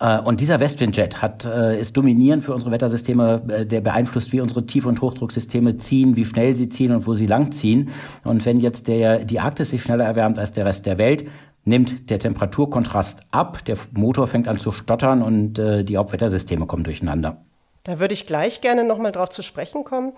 Äh, 0.02 0.20
und 0.20 0.42
dieser 0.42 0.60
Westwindjet 0.60 1.22
hat, 1.22 1.46
äh, 1.46 1.80
ist 1.80 1.96
dominierend 1.96 2.44
für 2.44 2.54
unsere 2.54 2.72
Wettersysteme, 2.72 3.44
äh, 3.48 3.66
der 3.66 3.82
beeinflusst, 3.82 4.32
wie 4.32 4.42
unsere 4.42 4.66
Tief- 4.66 4.86
und 4.86 5.00
Hochdrucksysteme 5.00 5.78
ziehen, 5.78 6.16
wie 6.16 6.26
schnell 6.26 6.56
sie 6.56 6.70
ziehen 6.70 6.92
und 6.92 7.06
wo 7.06 7.14
sie 7.14 7.28
lang 7.28 7.52
ziehen. 7.52 7.92
Und 8.24 8.44
wenn 8.46 8.60
jetzt 8.60 8.88
der, 8.88 9.20
die 9.20 9.40
Arktis 9.40 9.70
sich 9.70 9.84
schneller 9.84 10.06
erwärmt 10.06 10.40
als 10.40 10.52
der 10.52 10.66
Rest 10.66 10.88
der 10.88 10.98
Welt, 10.98 11.28
nimmt 11.64 12.10
der 12.10 12.18
Temperaturkontrast 12.18 13.22
ab, 13.30 13.64
der 13.66 13.78
Motor 13.92 14.26
fängt 14.28 14.48
an 14.48 14.58
zu 14.58 14.72
stottern 14.72 15.22
und 15.22 15.60
äh, 15.60 15.84
die 15.84 15.98
Hauptwettersysteme 15.98 16.66
kommen 16.66 16.84
durcheinander. 16.84 17.38
Da 17.84 18.00
würde 18.00 18.16
ich 18.16 18.26
gleich 18.26 18.62
gerne 18.62 18.84
nochmal 18.84 19.12
drauf 19.12 19.30
zu 19.30 19.44
sprechen 19.44 19.84
kommen. 19.84 20.14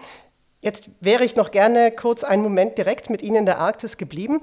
Jetzt 0.61 0.89
wäre 1.01 1.25
ich 1.25 1.35
noch 1.35 1.51
gerne 1.51 1.91
kurz 1.91 2.23
einen 2.23 2.41
Moment 2.41 2.77
direkt 2.77 3.09
mit 3.09 3.21
Ihnen 3.21 3.35
in 3.35 3.45
der 3.45 3.59
Arktis 3.59 3.97
geblieben. 3.97 4.39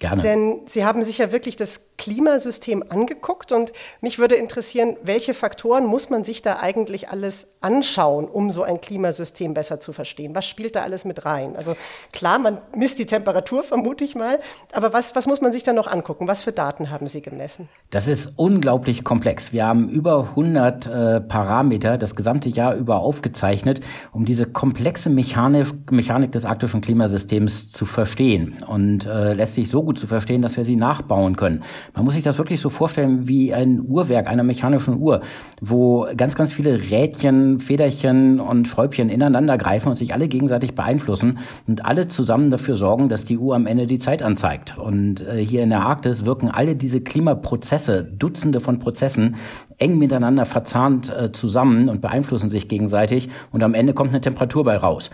Gerne. 0.00 0.20
Denn 0.20 0.62
Sie 0.66 0.84
haben 0.84 1.04
sich 1.04 1.18
ja 1.18 1.30
wirklich 1.30 1.54
das 1.54 1.91
Klimasystem 2.02 2.82
angeguckt 2.88 3.52
und 3.52 3.72
mich 4.00 4.18
würde 4.18 4.34
interessieren, 4.34 4.96
welche 5.04 5.34
Faktoren 5.34 5.86
muss 5.86 6.10
man 6.10 6.24
sich 6.24 6.42
da 6.42 6.56
eigentlich 6.56 7.10
alles 7.10 7.46
anschauen, 7.60 8.24
um 8.24 8.50
so 8.50 8.64
ein 8.64 8.80
Klimasystem 8.80 9.54
besser 9.54 9.78
zu 9.78 9.92
verstehen? 9.92 10.34
Was 10.34 10.48
spielt 10.48 10.74
da 10.74 10.82
alles 10.82 11.04
mit 11.04 11.24
rein? 11.24 11.54
Also 11.54 11.76
klar, 12.12 12.40
man 12.40 12.60
misst 12.74 12.98
die 12.98 13.06
Temperatur, 13.06 13.62
vermute 13.62 14.02
ich 14.02 14.16
mal, 14.16 14.40
aber 14.72 14.92
was, 14.92 15.14
was 15.14 15.28
muss 15.28 15.40
man 15.40 15.52
sich 15.52 15.62
da 15.62 15.72
noch 15.72 15.86
angucken? 15.86 16.26
Was 16.26 16.42
für 16.42 16.50
Daten 16.50 16.90
haben 16.90 17.06
Sie 17.06 17.22
gemessen? 17.22 17.68
Das 17.90 18.08
ist 18.08 18.32
unglaublich 18.34 19.04
komplex. 19.04 19.52
Wir 19.52 19.64
haben 19.64 19.88
über 19.88 20.30
100 20.30 20.86
äh, 20.86 21.20
Parameter 21.20 21.98
das 21.98 22.16
gesamte 22.16 22.48
Jahr 22.48 22.74
über 22.74 22.98
aufgezeichnet, 22.98 23.80
um 24.10 24.24
diese 24.24 24.46
komplexe 24.46 25.08
Mechanik, 25.08 25.68
Mechanik 25.92 26.32
des 26.32 26.44
arktischen 26.44 26.80
Klimasystems 26.80 27.70
zu 27.70 27.86
verstehen 27.86 28.64
und 28.66 29.06
äh, 29.06 29.34
lässt 29.34 29.54
sich 29.54 29.70
so 29.70 29.84
gut 29.84 30.00
zu 30.00 30.08
verstehen, 30.08 30.42
dass 30.42 30.56
wir 30.56 30.64
sie 30.64 30.74
nachbauen 30.74 31.36
können. 31.36 31.62
Man 31.94 32.06
muss 32.06 32.14
sich 32.14 32.24
das 32.24 32.38
wirklich 32.38 32.60
so 32.60 32.70
vorstellen 32.70 33.28
wie 33.28 33.52
ein 33.52 33.80
Uhrwerk 33.86 34.26
einer 34.26 34.44
mechanischen 34.44 34.98
Uhr, 34.98 35.20
wo 35.60 36.06
ganz, 36.16 36.34
ganz 36.34 36.52
viele 36.52 36.90
Rädchen, 36.90 37.60
Federchen 37.60 38.40
und 38.40 38.66
Schräubchen 38.66 39.10
ineinander 39.10 39.58
greifen 39.58 39.90
und 39.90 39.96
sich 39.96 40.14
alle 40.14 40.28
gegenseitig 40.28 40.74
beeinflussen 40.74 41.38
und 41.66 41.84
alle 41.84 42.08
zusammen 42.08 42.50
dafür 42.50 42.76
sorgen, 42.76 43.10
dass 43.10 43.26
die 43.26 43.36
Uhr 43.36 43.54
am 43.54 43.66
Ende 43.66 43.86
die 43.86 43.98
Zeit 43.98 44.22
anzeigt. 44.22 44.78
Und 44.78 45.20
äh, 45.20 45.44
hier 45.44 45.62
in 45.62 45.70
der 45.70 45.82
Arktis 45.82 46.24
wirken 46.24 46.50
alle 46.50 46.76
diese 46.76 47.02
Klimaprozesse, 47.02 48.04
Dutzende 48.04 48.60
von 48.60 48.78
Prozessen, 48.78 49.36
eng 49.76 49.98
miteinander 49.98 50.46
verzahnt 50.46 51.14
äh, 51.14 51.30
zusammen 51.32 51.90
und 51.90 52.00
beeinflussen 52.00 52.48
sich 52.48 52.68
gegenseitig 52.68 53.28
und 53.50 53.62
am 53.62 53.74
Ende 53.74 53.92
kommt 53.92 54.10
eine 54.10 54.20
Temperatur 54.22 54.64
bei 54.64 54.78
raus. 54.78 55.10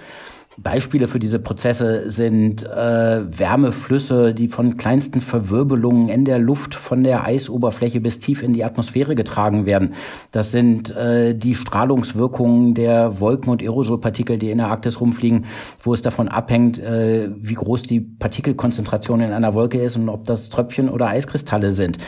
Beispiele 0.62 1.06
für 1.06 1.18
diese 1.18 1.38
Prozesse 1.38 2.10
sind 2.10 2.64
äh, 2.64 3.38
Wärmeflüsse, 3.38 4.34
die 4.34 4.48
von 4.48 4.76
kleinsten 4.76 5.20
Verwirbelungen 5.20 6.08
in 6.08 6.24
der 6.24 6.38
Luft 6.38 6.74
von 6.74 7.04
der 7.04 7.24
Eisoberfläche 7.24 8.00
bis 8.00 8.18
tief 8.18 8.42
in 8.42 8.52
die 8.52 8.64
Atmosphäre 8.64 9.14
getragen 9.14 9.66
werden. 9.66 9.94
Das 10.32 10.50
sind 10.50 10.90
äh, 10.90 11.34
die 11.34 11.54
Strahlungswirkungen 11.54 12.74
der 12.74 13.20
Wolken- 13.20 13.50
und 13.50 13.62
Aerosolpartikel, 13.62 14.38
die 14.38 14.50
in 14.50 14.58
der 14.58 14.66
Arktis 14.66 15.00
rumfliegen, 15.00 15.46
wo 15.80 15.94
es 15.94 16.02
davon 16.02 16.28
abhängt, 16.28 16.78
äh, 16.78 17.30
wie 17.36 17.54
groß 17.54 17.84
die 17.84 18.00
Partikelkonzentration 18.00 19.20
in 19.20 19.32
einer 19.32 19.54
Wolke 19.54 19.80
ist 19.80 19.96
und 19.96 20.08
ob 20.08 20.24
das 20.24 20.48
Tröpfchen 20.48 20.88
oder 20.88 21.06
Eiskristalle 21.06 21.72
sind. 21.72 21.98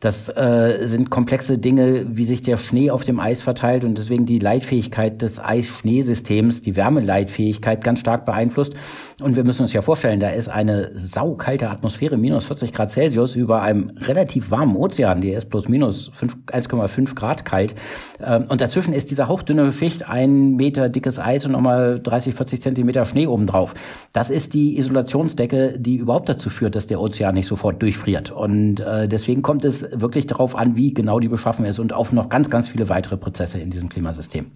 Das 0.00 0.30
äh, 0.30 0.86
sind 0.86 1.10
komplexe 1.10 1.58
Dinge, 1.58 2.06
wie 2.08 2.24
sich 2.24 2.40
der 2.40 2.56
Schnee 2.56 2.90
auf 2.90 3.04
dem 3.04 3.20
Eis 3.20 3.42
verteilt 3.42 3.84
und 3.84 3.98
deswegen 3.98 4.24
die 4.24 4.38
Leitfähigkeit 4.38 5.20
des 5.20 5.38
Eis-Schneesystems, 5.38 6.62
die 6.62 6.74
Wärmeleitfähigkeit 6.74 7.84
ganz 7.84 8.00
stark 8.00 8.24
beeinflusst. 8.24 8.72
Und 9.20 9.36
wir 9.36 9.44
müssen 9.44 9.60
uns 9.60 9.74
ja 9.74 9.82
vorstellen, 9.82 10.18
da 10.18 10.30
ist 10.30 10.48
eine 10.48 10.92
saukalte 10.94 11.68
Atmosphäre, 11.68 12.16
minus 12.16 12.46
40 12.46 12.72
Grad 12.72 12.92
Celsius, 12.92 13.34
über 13.34 13.60
einem 13.60 13.90
relativ 13.98 14.50
warmen 14.50 14.74
Ozean, 14.74 15.20
der 15.20 15.36
ist 15.36 15.50
plus 15.50 15.68
minus 15.68 16.10
1,5 16.12 17.14
Grad 17.14 17.44
kalt. 17.44 17.74
Ähm, 18.24 18.46
und 18.48 18.62
dazwischen 18.62 18.94
ist 18.94 19.10
diese 19.10 19.28
hauchdünne 19.28 19.70
Schicht, 19.70 20.08
ein 20.08 20.56
Meter 20.56 20.88
dickes 20.88 21.18
Eis 21.18 21.44
und 21.44 21.52
nochmal 21.52 22.00
30, 22.02 22.34
40 22.34 22.62
Zentimeter 22.62 23.04
Schnee 23.04 23.26
obendrauf. 23.26 23.74
Das 24.14 24.30
ist 24.30 24.54
die 24.54 24.78
Isolationsdecke, 24.78 25.78
die 25.78 25.96
überhaupt 25.96 26.30
dazu 26.30 26.48
führt, 26.48 26.74
dass 26.74 26.86
der 26.86 27.02
Ozean 27.02 27.34
nicht 27.34 27.46
sofort 27.46 27.82
durchfriert. 27.82 28.30
Und 28.30 28.80
äh, 28.80 29.06
deswegen 29.06 29.42
kommt 29.42 29.66
es 29.66 29.89
wirklich 29.92 30.26
darauf 30.26 30.54
an, 30.54 30.76
wie 30.76 30.94
genau 30.94 31.20
die 31.20 31.28
beschaffen 31.28 31.64
ist 31.64 31.78
und 31.78 31.92
auf 31.92 32.12
noch 32.12 32.28
ganz, 32.28 32.50
ganz 32.50 32.68
viele 32.68 32.88
weitere 32.88 33.16
Prozesse 33.16 33.58
in 33.58 33.70
diesem 33.70 33.88
Klimasystem. 33.88 34.50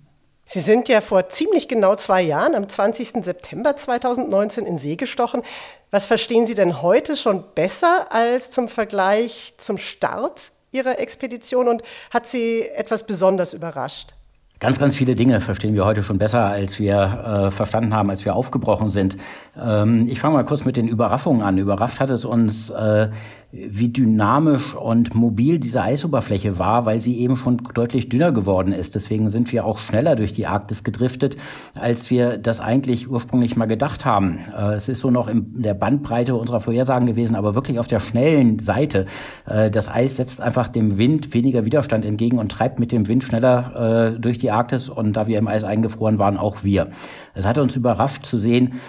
Sie 0.46 0.60
sind 0.60 0.88
ja 0.88 1.00
vor 1.00 1.28
ziemlich 1.28 1.68
genau 1.68 1.94
zwei 1.94 2.20
Jahren, 2.20 2.54
am 2.54 2.68
20. 2.68 3.24
September 3.24 3.76
2019, 3.76 4.66
in 4.66 4.76
See 4.76 4.96
gestochen. 4.96 5.42
Was 5.90 6.04
verstehen 6.04 6.46
Sie 6.46 6.54
denn 6.54 6.82
heute 6.82 7.16
schon 7.16 7.44
besser 7.54 8.12
als 8.12 8.50
zum 8.50 8.68
Vergleich 8.68 9.54
zum 9.56 9.78
Start 9.78 10.52
Ihrer 10.70 10.98
Expedition 10.98 11.68
und 11.68 11.82
hat 12.10 12.26
Sie 12.26 12.62
etwas 12.62 13.06
besonders 13.06 13.54
überrascht? 13.54 14.14
Ganz, 14.60 14.78
ganz 14.78 14.94
viele 14.94 15.14
Dinge 15.14 15.40
verstehen 15.40 15.74
wir 15.74 15.84
heute 15.84 16.02
schon 16.02 16.18
besser, 16.18 16.44
als 16.44 16.78
wir 16.78 16.94
äh, 16.94 17.50
verstanden 17.50 17.92
haben, 17.92 18.08
als 18.08 18.24
wir 18.24 18.34
aufgebrochen 18.34 18.88
sind. 18.88 19.16
Ähm, 19.60 20.06
ich 20.08 20.20
fange 20.20 20.34
mal 20.34 20.44
kurz 20.44 20.64
mit 20.64 20.76
den 20.76 20.88
Überraschungen 20.88 21.42
an. 21.42 21.58
Überrascht 21.58 22.00
hat 22.00 22.08
es 22.08 22.24
uns, 22.24 22.70
äh, 22.70 23.08
wie 23.54 23.88
dynamisch 23.88 24.74
und 24.74 25.14
mobil 25.14 25.58
diese 25.58 25.80
Eisoberfläche 25.80 26.58
war, 26.58 26.86
weil 26.86 27.00
sie 27.00 27.18
eben 27.18 27.36
schon 27.36 27.58
deutlich 27.74 28.08
dünner 28.08 28.32
geworden 28.32 28.72
ist. 28.72 28.94
Deswegen 28.94 29.28
sind 29.28 29.52
wir 29.52 29.64
auch 29.64 29.78
schneller 29.78 30.16
durch 30.16 30.32
die 30.32 30.46
Arktis 30.46 30.82
gedriftet, 30.82 31.36
als 31.74 32.10
wir 32.10 32.38
das 32.38 32.58
eigentlich 32.58 33.08
ursprünglich 33.08 33.54
mal 33.54 33.66
gedacht 33.66 34.04
haben. 34.04 34.40
Äh, 34.56 34.74
es 34.74 34.88
ist 34.88 35.00
so 35.00 35.10
noch 35.10 35.28
in 35.28 35.62
der 35.62 35.74
Bandbreite 35.74 36.34
unserer 36.34 36.60
Vorhersagen 36.60 37.06
gewesen, 37.06 37.36
aber 37.36 37.54
wirklich 37.54 37.78
auf 37.78 37.86
der 37.86 38.00
schnellen 38.00 38.58
Seite. 38.58 39.06
Äh, 39.46 39.70
das 39.70 39.88
Eis 39.88 40.16
setzt 40.16 40.40
einfach 40.40 40.66
dem 40.66 40.98
Wind 40.98 41.32
weniger 41.32 41.64
Widerstand 41.64 42.04
entgegen 42.04 42.38
und 42.38 42.50
treibt 42.50 42.80
mit 42.80 42.90
dem 42.90 43.06
Wind 43.06 43.22
schneller 43.22 44.14
äh, 44.16 44.20
durch 44.20 44.38
die 44.38 44.50
Arktis 44.50 44.88
und 44.88 45.12
da 45.12 45.28
wir 45.28 45.38
im 45.38 45.46
Eis 45.46 45.62
eingefroren 45.62 46.18
waren, 46.18 46.38
auch 46.38 46.64
wir. 46.64 46.88
Es 47.34 47.46
hatte 47.46 47.62
uns 47.62 47.76
überrascht 47.76 48.26
zu 48.26 48.36
sehen, 48.36 48.80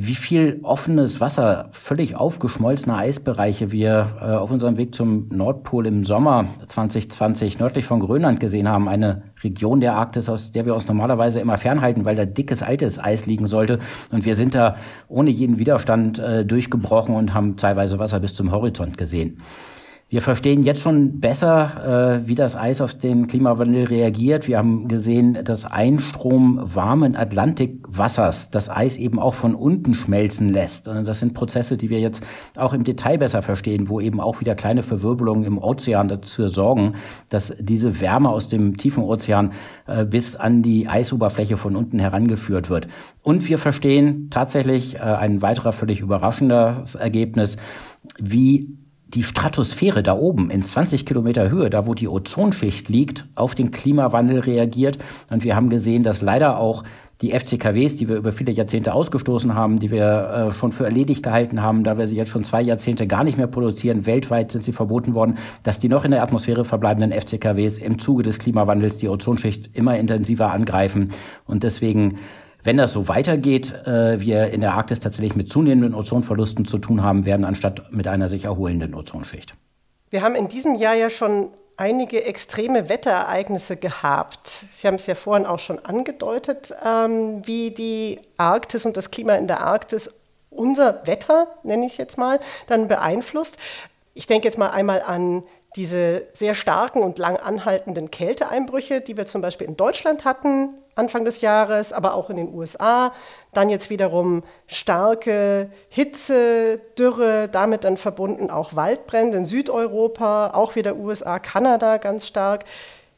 wie 0.00 0.14
viel 0.14 0.60
offenes 0.62 1.20
Wasser, 1.20 1.70
völlig 1.72 2.14
aufgeschmolzene 2.14 2.94
Eisbereiche 2.94 3.72
wir 3.72 4.18
äh, 4.20 4.24
auf 4.26 4.52
unserem 4.52 4.76
Weg 4.76 4.94
zum 4.94 5.26
Nordpol 5.28 5.86
im 5.88 6.04
Sommer 6.04 6.46
2020 6.68 7.58
nördlich 7.58 7.84
von 7.84 7.98
Grönland 7.98 8.38
gesehen 8.38 8.68
haben. 8.68 8.88
Eine 8.88 9.22
Region 9.42 9.80
der 9.80 9.94
Arktis, 9.94 10.28
aus 10.28 10.52
der 10.52 10.66
wir 10.66 10.74
uns 10.76 10.86
normalerweise 10.86 11.40
immer 11.40 11.58
fernhalten, 11.58 12.04
weil 12.04 12.14
da 12.14 12.26
dickes, 12.26 12.62
altes 12.62 13.00
Eis 13.00 13.26
liegen 13.26 13.48
sollte. 13.48 13.80
Und 14.12 14.24
wir 14.24 14.36
sind 14.36 14.54
da 14.54 14.76
ohne 15.08 15.30
jeden 15.30 15.58
Widerstand 15.58 16.20
äh, 16.20 16.44
durchgebrochen 16.44 17.16
und 17.16 17.34
haben 17.34 17.56
teilweise 17.56 17.98
Wasser 17.98 18.20
bis 18.20 18.36
zum 18.36 18.52
Horizont 18.52 18.98
gesehen. 18.98 19.38
Wir 20.10 20.22
verstehen 20.22 20.62
jetzt 20.62 20.80
schon 20.80 21.20
besser, 21.20 22.22
äh, 22.22 22.26
wie 22.26 22.34
das 22.34 22.56
Eis 22.56 22.80
auf 22.80 22.94
den 22.94 23.26
Klimawandel 23.26 23.84
reagiert. 23.84 24.48
Wir 24.48 24.56
haben 24.56 24.88
gesehen, 24.88 25.44
dass 25.44 25.66
Einstrom 25.66 26.58
warmen 26.62 27.14
Atlantikwassers 27.14 28.50
das 28.50 28.70
Eis 28.70 28.96
eben 28.96 29.18
auch 29.18 29.34
von 29.34 29.54
unten 29.54 29.92
schmelzen 29.92 30.48
lässt. 30.48 30.86
Das 30.86 31.18
sind 31.18 31.34
Prozesse, 31.34 31.76
die 31.76 31.90
wir 31.90 32.00
jetzt 32.00 32.24
auch 32.56 32.72
im 32.72 32.84
Detail 32.84 33.18
besser 33.18 33.42
verstehen, 33.42 33.90
wo 33.90 34.00
eben 34.00 34.18
auch 34.18 34.40
wieder 34.40 34.54
kleine 34.54 34.82
Verwirbelungen 34.82 35.44
im 35.44 35.58
Ozean 35.58 36.08
dazu 36.08 36.48
sorgen, 36.48 36.94
dass 37.28 37.54
diese 37.60 38.00
Wärme 38.00 38.30
aus 38.30 38.48
dem 38.48 38.78
tiefen 38.78 39.02
Ozean 39.02 39.52
äh, 39.86 40.06
bis 40.06 40.36
an 40.36 40.62
die 40.62 40.88
Eisoberfläche 40.88 41.58
von 41.58 41.76
unten 41.76 41.98
herangeführt 41.98 42.70
wird. 42.70 42.88
Und 43.22 43.46
wir 43.46 43.58
verstehen 43.58 44.28
tatsächlich 44.30 44.94
äh, 44.94 45.00
ein 45.00 45.42
weiterer 45.42 45.72
völlig 45.72 46.00
überraschendes 46.00 46.94
Ergebnis, 46.94 47.58
wie 48.18 48.78
die 49.08 49.22
Stratosphäre 49.22 50.02
da 50.02 50.14
oben 50.14 50.50
in 50.50 50.62
20 50.62 51.06
Kilometer 51.06 51.50
Höhe, 51.50 51.70
da 51.70 51.86
wo 51.86 51.94
die 51.94 52.08
Ozonschicht 52.08 52.88
liegt, 52.88 53.26
auf 53.34 53.54
den 53.54 53.70
Klimawandel 53.70 54.40
reagiert. 54.40 54.98
Und 55.30 55.44
wir 55.44 55.56
haben 55.56 55.70
gesehen, 55.70 56.02
dass 56.02 56.20
leider 56.20 56.58
auch 56.58 56.84
die 57.20 57.32
FCKWs, 57.32 57.96
die 57.96 58.08
wir 58.08 58.16
über 58.16 58.30
viele 58.30 58.52
Jahrzehnte 58.52 58.94
ausgestoßen 58.94 59.54
haben, 59.54 59.80
die 59.80 59.90
wir 59.90 60.50
äh, 60.50 60.50
schon 60.52 60.70
für 60.70 60.84
erledigt 60.84 61.24
gehalten 61.24 61.60
haben, 61.62 61.82
da 61.82 61.98
wir 61.98 62.06
sie 62.06 62.16
jetzt 62.16 62.30
schon 62.30 62.44
zwei 62.44 62.62
Jahrzehnte 62.62 63.08
gar 63.08 63.24
nicht 63.24 63.36
mehr 63.36 63.48
produzieren, 63.48 64.06
weltweit 64.06 64.52
sind 64.52 64.62
sie 64.62 64.70
verboten 64.70 65.14
worden, 65.14 65.38
dass 65.64 65.80
die 65.80 65.88
noch 65.88 66.04
in 66.04 66.12
der 66.12 66.22
Atmosphäre 66.22 66.64
verbleibenden 66.64 67.10
FCKWs 67.10 67.78
im 67.78 67.98
Zuge 67.98 68.22
des 68.22 68.38
Klimawandels 68.38 68.98
die 68.98 69.08
Ozonschicht 69.08 69.70
immer 69.74 69.98
intensiver 69.98 70.52
angreifen. 70.52 71.10
Und 71.44 71.64
deswegen 71.64 72.18
wenn 72.64 72.76
das 72.76 72.92
so 72.92 73.08
weitergeht, 73.08 73.72
äh, 73.86 74.20
wir 74.20 74.50
in 74.50 74.60
der 74.60 74.74
Arktis 74.74 75.00
tatsächlich 75.00 75.36
mit 75.36 75.50
zunehmenden 75.50 75.94
Ozonverlusten 75.94 76.66
zu 76.66 76.78
tun 76.78 77.02
haben 77.02 77.24
werden, 77.24 77.44
anstatt 77.44 77.92
mit 77.92 78.06
einer 78.08 78.28
sich 78.28 78.44
erholenden 78.44 78.94
Ozonschicht. 78.94 79.54
Wir 80.10 80.22
haben 80.22 80.34
in 80.34 80.48
diesem 80.48 80.74
Jahr 80.74 80.94
ja 80.94 81.10
schon 81.10 81.50
einige 81.76 82.24
extreme 82.24 82.88
Wetterereignisse 82.88 83.76
gehabt. 83.76 84.48
Sie 84.72 84.86
haben 84.86 84.96
es 84.96 85.06
ja 85.06 85.14
vorhin 85.14 85.46
auch 85.46 85.60
schon 85.60 85.78
angedeutet, 85.84 86.74
ähm, 86.84 87.46
wie 87.46 87.70
die 87.70 88.18
Arktis 88.36 88.84
und 88.84 88.96
das 88.96 89.10
Klima 89.10 89.34
in 89.36 89.46
der 89.46 89.60
Arktis 89.60 90.12
unser 90.50 91.06
Wetter, 91.06 91.46
nenne 91.62 91.86
ich 91.86 91.92
es 91.92 91.98
jetzt 91.98 92.18
mal, 92.18 92.40
dann 92.66 92.88
beeinflusst. 92.88 93.58
Ich 94.14 94.26
denke 94.26 94.48
jetzt 94.48 94.58
mal 94.58 94.70
einmal 94.70 95.02
an 95.02 95.44
diese 95.76 96.22
sehr 96.32 96.54
starken 96.54 97.02
und 97.02 97.18
lang 97.18 97.36
anhaltenden 97.36 98.10
Kälteeinbrüche, 98.10 99.00
die 99.00 99.16
wir 99.16 99.26
zum 99.26 99.42
Beispiel 99.42 99.68
in 99.68 99.76
Deutschland 99.76 100.24
hatten 100.24 100.70
Anfang 100.98 101.24
des 101.24 101.40
Jahres, 101.40 101.92
aber 101.92 102.14
auch 102.14 102.28
in 102.30 102.36
den 102.36 102.52
USA. 102.52 103.12
Dann 103.52 103.68
jetzt 103.68 103.88
wiederum 103.90 104.42
starke 104.66 105.70
Hitze, 105.88 106.80
Dürre, 106.98 107.48
damit 107.48 107.84
dann 107.84 107.96
verbunden 107.96 108.50
auch 108.50 108.74
Waldbrände 108.76 109.38
in 109.38 109.44
Südeuropa, 109.44 110.50
auch 110.54 110.74
wieder 110.74 110.96
USA, 110.96 111.38
Kanada 111.38 111.96
ganz 111.98 112.26
stark. 112.26 112.64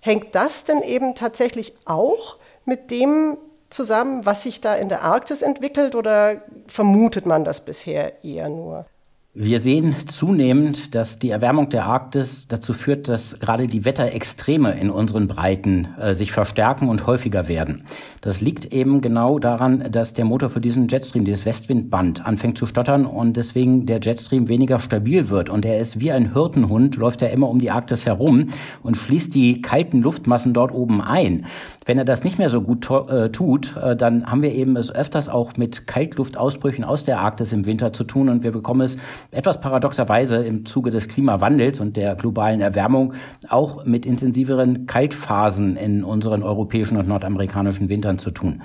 Hängt 0.00 0.34
das 0.34 0.64
denn 0.64 0.82
eben 0.82 1.14
tatsächlich 1.14 1.74
auch 1.84 2.36
mit 2.64 2.90
dem 2.90 3.36
zusammen, 3.70 4.26
was 4.26 4.42
sich 4.42 4.60
da 4.60 4.74
in 4.74 4.88
der 4.88 5.02
Arktis 5.02 5.42
entwickelt 5.42 5.94
oder 5.94 6.42
vermutet 6.66 7.24
man 7.24 7.44
das 7.44 7.64
bisher 7.64 8.24
eher 8.24 8.48
nur? 8.48 8.86
Wir 9.32 9.60
sehen 9.60 9.94
zunehmend, 10.08 10.92
dass 10.96 11.20
die 11.20 11.30
Erwärmung 11.30 11.70
der 11.70 11.84
Arktis 11.84 12.48
dazu 12.48 12.72
führt, 12.72 13.08
dass 13.08 13.38
gerade 13.38 13.68
die 13.68 13.84
Wetterextreme 13.84 14.72
in 14.72 14.90
unseren 14.90 15.28
Breiten 15.28 15.86
äh, 16.00 16.16
sich 16.16 16.32
verstärken 16.32 16.88
und 16.88 17.06
häufiger 17.06 17.46
werden. 17.46 17.84
Das 18.22 18.40
liegt 18.40 18.72
eben 18.72 19.00
genau 19.00 19.38
daran, 19.38 19.92
dass 19.92 20.14
der 20.14 20.24
Motor 20.24 20.50
für 20.50 20.60
diesen 20.60 20.88
Jetstream, 20.88 21.24
dieses 21.24 21.46
Westwindband, 21.46 22.26
anfängt 22.26 22.58
zu 22.58 22.66
stottern 22.66 23.06
und 23.06 23.36
deswegen 23.36 23.86
der 23.86 24.00
Jetstream 24.00 24.48
weniger 24.48 24.80
stabil 24.80 25.28
wird. 25.28 25.48
Und 25.48 25.64
er 25.64 25.78
ist 25.78 26.00
wie 26.00 26.10
ein 26.10 26.32
Hirtenhund, 26.32 26.96
läuft 26.96 27.22
er 27.22 27.30
immer 27.30 27.48
um 27.48 27.60
die 27.60 27.70
Arktis 27.70 28.06
herum 28.06 28.48
und 28.82 28.96
schließt 28.96 29.32
die 29.32 29.62
kalten 29.62 30.02
Luftmassen 30.02 30.54
dort 30.54 30.72
oben 30.72 31.00
ein. 31.00 31.46
Wenn 31.86 31.98
er 31.98 32.04
das 32.04 32.24
nicht 32.24 32.38
mehr 32.38 32.48
so 32.48 32.62
gut 32.62 32.90
äh, 32.90 33.30
tut, 33.30 33.76
äh, 33.76 33.94
dann 33.94 34.26
haben 34.26 34.42
wir 34.42 34.52
eben 34.52 34.76
es 34.76 34.92
öfters 34.92 35.28
auch 35.28 35.56
mit 35.56 35.86
Kaltluftausbrüchen 35.86 36.82
aus 36.82 37.04
der 37.04 37.20
Arktis 37.20 37.52
im 37.52 37.64
Winter 37.64 37.92
zu 37.92 38.02
tun 38.02 38.28
und 38.28 38.42
wir 38.42 38.50
bekommen 38.50 38.80
es 38.80 38.96
etwas 39.30 39.60
paradoxerweise 39.60 40.36
im 40.36 40.66
Zuge 40.66 40.90
des 40.90 41.08
Klimawandels 41.08 41.80
und 41.80 41.96
der 41.96 42.14
globalen 42.14 42.60
Erwärmung 42.60 43.14
auch 43.48 43.84
mit 43.84 44.06
intensiveren 44.06 44.86
Kaltphasen 44.86 45.76
in 45.76 46.04
unseren 46.04 46.42
europäischen 46.42 46.96
und 46.96 47.08
nordamerikanischen 47.08 47.88
Wintern 47.88 48.18
zu 48.18 48.30
tun. 48.30 48.62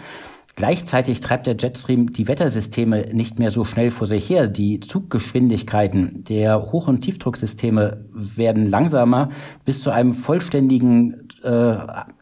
Gleichzeitig 0.55 1.19
treibt 1.19 1.47
der 1.47 1.57
Jetstream 1.57 2.13
die 2.13 2.29
Wettersysteme 2.29 3.07
nicht 3.12 3.39
mehr 3.39 3.51
so 3.51 3.65
schnell 3.65 3.91
vor 3.91 4.07
sich 4.07 4.29
her. 4.29 4.47
Die 4.47 4.79
Zuggeschwindigkeiten 4.79 6.24
der 6.24 6.71
Hoch- 6.71 6.88
und 6.88 7.01
Tiefdrucksysteme 7.01 8.05
werden 8.13 8.69
langsamer 8.69 9.31
bis 9.65 9.81
zu 9.81 9.91
einem 9.91 10.13
vollständigen 10.13 11.27
äh, 11.43 11.75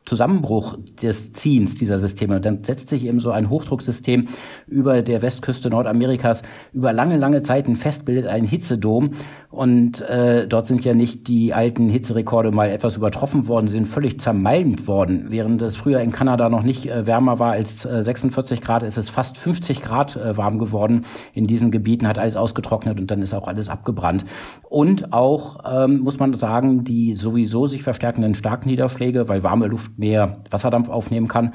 Zusammenbruch 0.05 0.77
des 1.01 1.33
Ziehens 1.33 1.75
dieser 1.75 1.97
Systeme. 1.97 2.35
Und 2.35 2.45
dann 2.45 2.63
setzt 2.63 2.89
sich 2.89 3.05
eben 3.05 3.19
so 3.19 3.31
ein 3.31 3.49
Hochdrucksystem 3.49 4.27
über 4.67 5.01
der 5.01 5.21
Westküste 5.21 5.69
Nordamerikas 5.69 6.43
über 6.73 6.93
lange, 6.93 7.17
lange 7.17 7.41
Zeiten 7.41 7.75
fest, 7.75 8.05
bildet 8.05 8.27
einen 8.27 8.47
Hitzedom. 8.47 9.11
Und 9.49 10.01
äh, 10.01 10.47
dort 10.47 10.65
sind 10.65 10.83
ja 10.83 10.95
nicht 10.95 11.27
die 11.27 11.53
alten 11.53 11.87
Hitzerekorde 11.87 12.51
mal 12.51 12.69
etwas 12.69 12.97
übertroffen 12.97 13.47
worden, 13.47 13.67
sind 13.67 13.87
völlig 13.87 14.19
zermalmt 14.19 14.87
worden. 14.87 15.27
Während 15.29 15.61
es 15.61 15.75
früher 15.75 15.99
in 15.99 16.11
Kanada 16.11 16.49
noch 16.49 16.63
nicht 16.63 16.87
äh, 16.87 17.05
wärmer 17.05 17.37
war 17.37 17.51
als 17.51 17.85
äh, 17.85 18.01
46 18.01 18.61
Grad, 18.61 18.81
ist 18.81 18.97
es 18.97 19.09
fast 19.09 19.37
50 19.37 19.81
Grad 19.81 20.15
äh, 20.15 20.35
warm 20.37 20.57
geworden 20.57 21.05
in 21.33 21.45
diesen 21.45 21.69
Gebieten, 21.69 22.07
hat 22.07 22.17
alles 22.17 22.35
ausgetrocknet 22.35 22.99
und 22.99 23.11
dann 23.11 23.21
ist 23.21 23.33
auch 23.33 23.47
alles 23.47 23.69
abgebrannt. 23.69 24.25
Und 24.69 25.13
auch, 25.13 25.59
ähm, 25.71 25.99
muss 25.99 26.19
man 26.19 26.33
sagen, 26.33 26.83
die 26.83 27.13
sowieso 27.13 27.67
sich 27.67 27.83
verstärkenden 27.83 28.33
Starkniederschläge, 28.33 29.27
weil 29.27 29.43
warme 29.43 29.67
Luft 29.67 29.92
mehr 29.97 30.43
Wasserdampf 30.49 30.89
aufnehmen 30.89 31.27
kann. 31.27 31.53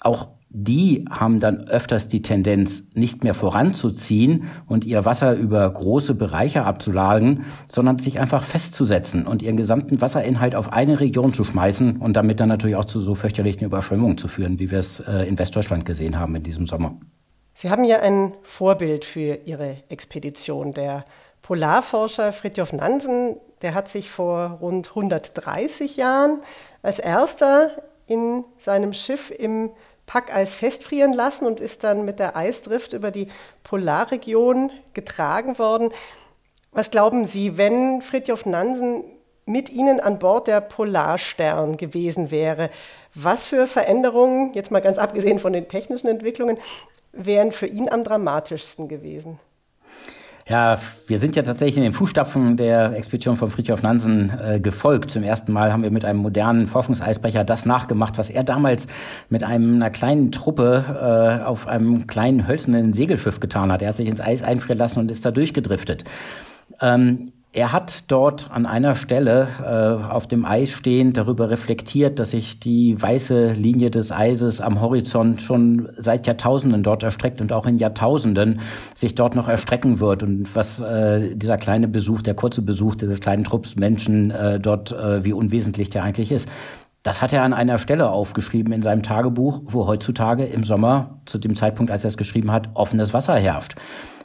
Auch 0.00 0.28
die 0.54 1.06
haben 1.10 1.40
dann 1.40 1.66
öfters 1.68 2.08
die 2.08 2.20
Tendenz, 2.20 2.84
nicht 2.92 3.24
mehr 3.24 3.32
voranzuziehen 3.32 4.50
und 4.66 4.84
ihr 4.84 5.06
Wasser 5.06 5.32
über 5.34 5.68
große 5.68 6.14
Bereiche 6.14 6.64
abzulagen, 6.64 7.46
sondern 7.68 7.98
sich 7.98 8.20
einfach 8.20 8.44
festzusetzen 8.44 9.26
und 9.26 9.42
ihren 9.42 9.56
gesamten 9.56 10.02
Wasserinhalt 10.02 10.54
auf 10.54 10.70
eine 10.70 11.00
Region 11.00 11.32
zu 11.32 11.44
schmeißen 11.44 11.96
und 11.96 12.16
damit 12.18 12.38
dann 12.38 12.50
natürlich 12.50 12.76
auch 12.76 12.84
zu 12.84 13.00
so 13.00 13.14
fürchterlichen 13.14 13.64
Überschwemmungen 13.64 14.18
zu 14.18 14.28
führen, 14.28 14.58
wie 14.58 14.70
wir 14.70 14.78
es 14.78 15.00
äh, 15.00 15.26
in 15.26 15.38
Westdeutschland 15.38 15.86
gesehen 15.86 16.18
haben 16.18 16.34
in 16.34 16.42
diesem 16.42 16.66
Sommer. 16.66 16.96
Sie 17.54 17.70
haben 17.70 17.84
ja 17.84 18.00
ein 18.00 18.34
Vorbild 18.42 19.06
für 19.06 19.38
Ihre 19.46 19.78
Expedition. 19.88 20.72
Der 20.72 21.06
Polarforscher 21.40 22.32
Fridtjof 22.32 22.74
Nansen, 22.74 23.36
der 23.62 23.74
hat 23.74 23.88
sich 23.88 24.10
vor 24.10 24.58
rund 24.60 24.90
130 24.90 25.96
Jahren 25.96 26.40
als 26.82 26.98
erster 26.98 27.70
in 28.06 28.44
seinem 28.58 28.92
Schiff 28.92 29.30
im 29.30 29.70
Packeis 30.06 30.54
festfrieren 30.54 31.12
lassen 31.12 31.46
und 31.46 31.60
ist 31.60 31.84
dann 31.84 32.04
mit 32.04 32.18
der 32.18 32.36
Eisdrift 32.36 32.92
über 32.92 33.10
die 33.10 33.28
Polarregion 33.62 34.70
getragen 34.94 35.58
worden. 35.58 35.90
Was 36.72 36.90
glauben 36.90 37.24
Sie, 37.24 37.56
wenn 37.56 38.02
Fridtjof 38.02 38.46
Nansen 38.46 39.04
mit 39.46 39.70
Ihnen 39.70 40.00
an 40.00 40.18
Bord 40.18 40.48
der 40.48 40.60
Polarstern 40.60 41.76
gewesen 41.76 42.30
wäre, 42.30 42.70
was 43.14 43.46
für 43.46 43.66
Veränderungen, 43.66 44.52
jetzt 44.54 44.70
mal 44.70 44.80
ganz 44.80 44.98
abgesehen 44.98 45.38
von 45.38 45.52
den 45.52 45.68
technischen 45.68 46.08
Entwicklungen, 46.08 46.58
wären 47.12 47.52
für 47.52 47.66
ihn 47.66 47.88
am 47.88 48.04
dramatischsten 48.04 48.88
gewesen? 48.88 49.38
Ja, 50.48 50.78
wir 51.06 51.18
sind 51.20 51.36
ja 51.36 51.42
tatsächlich 51.42 51.76
in 51.76 51.84
den 51.84 51.92
Fußstapfen 51.92 52.56
der 52.56 52.96
Expedition 52.96 53.36
von 53.36 53.50
Fridtjof 53.50 53.82
Nansen 53.82 54.32
äh, 54.38 54.60
gefolgt. 54.60 55.12
Zum 55.12 55.22
ersten 55.22 55.52
Mal 55.52 55.72
haben 55.72 55.84
wir 55.84 55.90
mit 55.92 56.04
einem 56.04 56.18
modernen 56.18 56.66
Forschungseisbrecher 56.66 57.44
das 57.44 57.64
nachgemacht, 57.64 58.18
was 58.18 58.28
er 58.28 58.42
damals 58.42 58.88
mit 59.28 59.44
einem, 59.44 59.76
einer 59.76 59.90
kleinen 59.90 60.32
Truppe 60.32 61.40
äh, 61.40 61.44
auf 61.44 61.68
einem 61.68 62.08
kleinen 62.08 62.48
hölzernen 62.48 62.92
Segelschiff 62.92 63.38
getan 63.38 63.70
hat. 63.70 63.82
Er 63.82 63.90
hat 63.90 63.96
sich 63.96 64.08
ins 64.08 64.20
Eis 64.20 64.42
einfrieren 64.42 64.78
lassen 64.78 64.98
und 64.98 65.10
ist 65.10 65.24
da 65.24 65.30
durchgedriftet. 65.30 66.04
Ähm, 66.80 67.32
er 67.54 67.70
hat 67.70 68.04
dort 68.10 68.50
an 68.50 68.64
einer 68.64 68.94
Stelle 68.94 69.46
äh, 69.62 70.10
auf 70.10 70.26
dem 70.26 70.46
Eis 70.46 70.70
stehend 70.70 71.18
darüber 71.18 71.50
reflektiert, 71.50 72.18
dass 72.18 72.30
sich 72.30 72.60
die 72.60 73.00
weiße 73.00 73.52
Linie 73.52 73.90
des 73.90 74.10
Eises 74.10 74.62
am 74.62 74.80
Horizont 74.80 75.42
schon 75.42 75.90
seit 75.98 76.26
Jahrtausenden 76.26 76.82
dort 76.82 77.02
erstreckt 77.02 77.42
und 77.42 77.52
auch 77.52 77.66
in 77.66 77.76
Jahrtausenden 77.76 78.60
sich 78.94 79.14
dort 79.14 79.34
noch 79.34 79.48
erstrecken 79.48 80.00
wird. 80.00 80.22
Und 80.22 80.54
was 80.56 80.80
äh, 80.80 81.36
dieser 81.36 81.58
kleine 81.58 81.88
Besuch, 81.88 82.22
der 82.22 82.34
kurze 82.34 82.62
Besuch 82.62 82.94
dieses 82.94 83.20
kleinen 83.20 83.44
Trupps 83.44 83.76
Menschen 83.76 84.30
äh, 84.30 84.58
dort, 84.58 84.92
äh, 84.92 85.22
wie 85.22 85.34
unwesentlich 85.34 85.90
der 85.90 86.04
eigentlich 86.04 86.32
ist. 86.32 86.48
Das 87.02 87.20
hat 87.20 87.34
er 87.34 87.42
an 87.42 87.52
einer 87.52 87.78
Stelle 87.78 88.08
aufgeschrieben 88.08 88.72
in 88.72 88.80
seinem 88.80 89.02
Tagebuch, 89.02 89.60
wo 89.66 89.86
heutzutage 89.86 90.46
im 90.46 90.64
Sommer, 90.64 91.18
zu 91.26 91.38
dem 91.38 91.54
Zeitpunkt, 91.56 91.90
als 91.90 92.04
er 92.04 92.08
es 92.08 92.16
geschrieben 92.16 92.50
hat, 92.50 92.70
offenes 92.74 93.12
Wasser 93.12 93.34
herrscht 93.34 93.74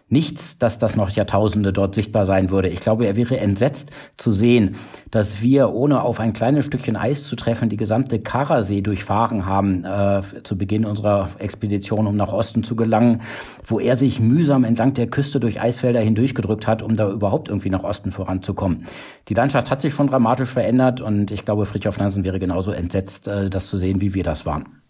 nichts, 0.10 0.58
dass 0.58 0.80
das 0.80 0.96
noch 0.96 1.10
Jahrtausende 1.10 1.74
dort 1.74 1.94
sichtbar 1.94 2.26
sein 2.26 2.50
würde. 2.50 2.70
Ich 2.70 2.80
glaube, 2.80 3.06
er 3.06 3.18
wäre 3.18 3.38
entsetzt 3.38 3.92
zu 4.16 4.32
sehen, 4.32 4.76
dass 5.12 5.42
wir, 5.42 5.74
ohne 5.74 6.02
auf 6.02 6.20
ein 6.20 6.32
kleines 6.32 6.66
Stückchen 6.66 6.96
Eis 6.96 7.28
zu 7.28 7.36
treffen, 7.36 7.68
die 7.68 7.76
gesamte 7.76 8.20
Karasee 8.20 8.82
durchfahren 8.82 9.46
haben 9.46 9.84
äh, 9.84 10.22
zu 10.44 10.58
Beginn 10.58 10.86
unserer 10.86 11.32
Expedition, 11.40 12.08
um 12.08 12.16
nach 12.16 12.32
Osten 12.32 12.64
zu 12.64 12.76
gelangen, 12.78 13.22
wo 13.66 13.80
er 13.80 13.98
sich 13.98 14.22
mühsam 14.22 14.64
entlang 14.64 14.94
der 14.94 15.08
Küste 15.08 15.42
durch 15.42 15.60
Eisfelder 15.60 16.00
hindurchgedrückt 16.00 16.68
hat, 16.68 16.82
um 16.82 16.96
da 16.96 17.10
überhaupt 17.10 17.50
irgendwie 17.50 17.70
nach 17.70 17.84
Osten 17.84 18.12
voranzukommen. 18.12 18.86
Die 19.28 19.34
Landschaft 19.34 19.70
hat 19.70 19.82
sich 19.82 19.94
schon 19.94 20.08
dramatisch 20.08 20.54
verändert 20.54 21.02
und 21.02 21.32
ich 21.32 21.44
glaube, 21.44 21.66
Fritjof 21.66 21.98
Nansen 21.98 22.24
wäre 22.24 22.40
genauso 22.40 22.72
entsetzt, 22.72 23.28
äh, 23.28 23.50
das 23.50 23.68
zu 23.68 23.78
sehen, 23.78 24.00
wie 24.00 24.14
wir 24.14 24.24
das 24.24 24.46
waren. 24.46 24.87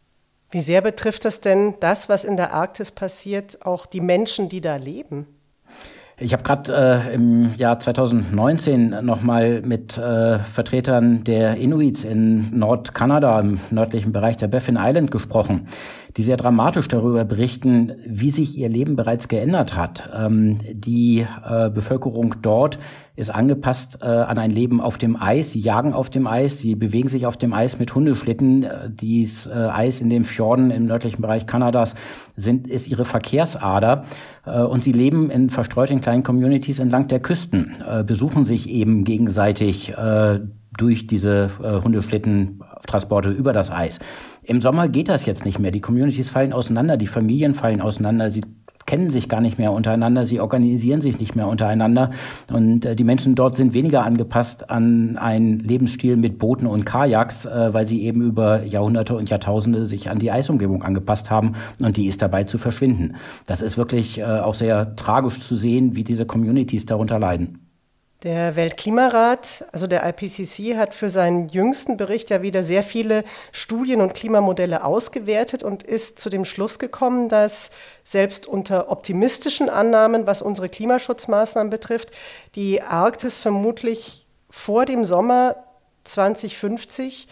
Wie 0.49 0.61
sehr 0.61 0.81
betrifft 0.81 1.25
das 1.25 1.41
denn 1.41 1.75
das, 1.79 2.07
was 2.07 2.23
in 2.23 2.37
der 2.37 2.53
Arktis 2.53 2.91
passiert, 2.91 3.65
auch 3.65 3.85
die 3.85 4.01
Menschen, 4.01 4.47
die 4.47 4.61
da 4.61 4.77
leben? 4.77 5.27
Ich 6.19 6.33
habe 6.33 6.41
gerade 6.41 6.73
äh, 6.73 7.13
im 7.13 7.53
Jahr 7.57 7.79
2019 7.79 9.05
nochmal 9.05 9.61
mit 9.61 9.99
äh, 9.99 10.39
Vertretern 10.39 11.23
der 11.23 11.57
Inuits 11.57 12.03
in 12.03 12.57
Nordkanada, 12.57 13.39
im 13.39 13.59
nördlichen 13.69 14.13
Bereich 14.13 14.37
der 14.37 14.47
Baffin 14.47 14.79
Island 14.79 15.11
gesprochen, 15.11 15.67
die 16.17 16.23
sehr 16.23 16.37
dramatisch 16.37 16.87
darüber 16.87 17.23
berichten, 17.25 17.93
wie 18.05 18.31
sich 18.31 18.57
ihr 18.57 18.69
Leben 18.69 18.95
bereits 18.95 19.27
geändert 19.27 19.75
hat. 19.75 20.09
Ähm, 20.15 20.59
die 20.73 21.19
äh, 21.19 21.69
Bevölkerung 21.69 22.35
dort 22.41 22.79
ist 23.15 23.29
angepasst 23.29 23.99
äh, 24.01 24.05
an 24.05 24.39
ein 24.39 24.49
Leben 24.49 24.81
auf 24.81 24.97
dem 24.97 25.15
Eis. 25.15 25.51
Sie 25.51 25.59
jagen 25.59 25.93
auf 25.93 26.09
dem 26.09 26.25
Eis, 26.25 26.59
sie 26.59 26.75
bewegen 26.75 27.07
sich 27.07 27.27
auf 27.27 27.37
dem 27.37 27.53
Eis 27.53 27.77
mit 27.77 27.93
Hundeschlitten. 27.93 28.63
Äh, 28.63 28.89
dies 28.89 29.45
äh, 29.45 29.53
Eis 29.53 30.01
in 30.01 30.09
den 30.09 30.23
Fjorden 30.23 30.71
im 30.71 30.87
nördlichen 30.87 31.21
Bereich 31.21 31.45
Kanadas 31.45 31.93
sind, 32.35 32.67
ist 32.67 32.87
ihre 32.87 33.05
Verkehrsader. 33.05 34.05
Äh, 34.45 34.61
und 34.61 34.83
sie 34.83 34.93
leben 34.93 35.29
in 35.29 35.51
verstreuten 35.51 36.01
kleinen 36.01 36.23
Communities 36.23 36.79
entlang 36.79 37.07
der 37.07 37.19
Küsten, 37.19 37.75
äh, 37.87 38.03
besuchen 38.03 38.45
sich 38.45 38.67
eben 38.69 39.03
gegenseitig 39.03 39.95
äh, 39.95 40.39
durch 40.77 41.07
diese 41.07 41.49
äh, 41.61 41.81
Hundeschlittentransporte 41.83 43.29
über 43.29 43.53
das 43.53 43.71
Eis. 43.71 43.99
Im 44.47 44.61
Sommer 44.61 44.87
geht 44.87 45.09
das 45.09 45.25
jetzt 45.25 45.43
nicht 45.43 45.59
mehr. 45.59 45.71
Die 45.71 45.81
Communities 45.81 46.29
fallen 46.29 46.53
auseinander, 46.53 46.95
die 46.95 47.07
Familien 47.07 47.53
fallen 47.53 47.81
auseinander, 47.81 48.29
sie 48.29 48.43
kennen 48.85 49.09
sich 49.09 49.27
gar 49.27 49.41
nicht 49.41 49.59
mehr 49.59 49.73
untereinander, 49.73 50.25
sie 50.25 50.39
organisieren 50.39 51.01
sich 51.01 51.19
nicht 51.19 51.35
mehr 51.35 51.49
untereinander 51.49 52.11
und 52.49 52.85
äh, 52.85 52.95
die 52.95 53.03
Menschen 53.03 53.35
dort 53.35 53.55
sind 53.55 53.73
weniger 53.73 54.03
angepasst 54.05 54.69
an 54.69 55.17
einen 55.17 55.59
Lebensstil 55.59 56.15
mit 56.15 56.39
Booten 56.39 56.65
und 56.65 56.85
Kajaks, 56.85 57.43
äh, 57.43 57.73
weil 57.73 57.85
sie 57.85 58.01
eben 58.03 58.21
über 58.21 58.63
Jahrhunderte 58.63 59.17
und 59.17 59.29
Jahrtausende 59.29 59.85
sich 59.85 60.09
an 60.09 60.19
die 60.19 60.31
Eisumgebung 60.31 60.81
angepasst 60.81 61.29
haben 61.29 61.55
und 61.81 61.97
die 61.97 62.07
ist 62.07 62.21
dabei 62.21 62.45
zu 62.45 62.57
verschwinden. 62.57 63.15
Das 63.47 63.61
ist 63.61 63.77
wirklich 63.77 64.19
äh, 64.19 64.23
auch 64.23 64.55
sehr 64.55 64.95
tragisch 64.95 65.41
zu 65.41 65.57
sehen, 65.57 65.97
wie 65.97 66.05
diese 66.05 66.25
Communities 66.25 66.85
darunter 66.85 67.19
leiden. 67.19 67.66
Der 68.23 68.55
Weltklimarat, 68.55 69.65
also 69.71 69.85
der 69.85 70.03
IPCC, 70.03 70.75
hat 70.75 70.95
für 70.95 71.07
seinen 71.07 71.49
jüngsten 71.49 71.97
Bericht 71.97 72.31
ja 72.31 72.41
wieder 72.41 72.63
sehr 72.63 72.81
viele 72.81 73.23
Studien 73.51 74.01
und 74.01 74.15
Klimamodelle 74.15 74.83
ausgewertet 74.83 75.61
und 75.61 75.83
ist 75.83 76.19
zu 76.19 76.31
dem 76.31 76.43
Schluss 76.43 76.79
gekommen, 76.79 77.29
dass 77.29 77.69
selbst 78.03 78.47
unter 78.47 78.89
optimistischen 78.89 79.69
Annahmen, 79.69 80.25
was 80.25 80.41
unsere 80.41 80.67
Klimaschutzmaßnahmen 80.67 81.69
betrifft, 81.69 82.09
die 82.55 82.81
Arktis 82.81 83.37
vermutlich 83.37 84.25
vor 84.49 84.85
dem 84.85 85.05
Sommer 85.05 85.55
2050 86.05 87.27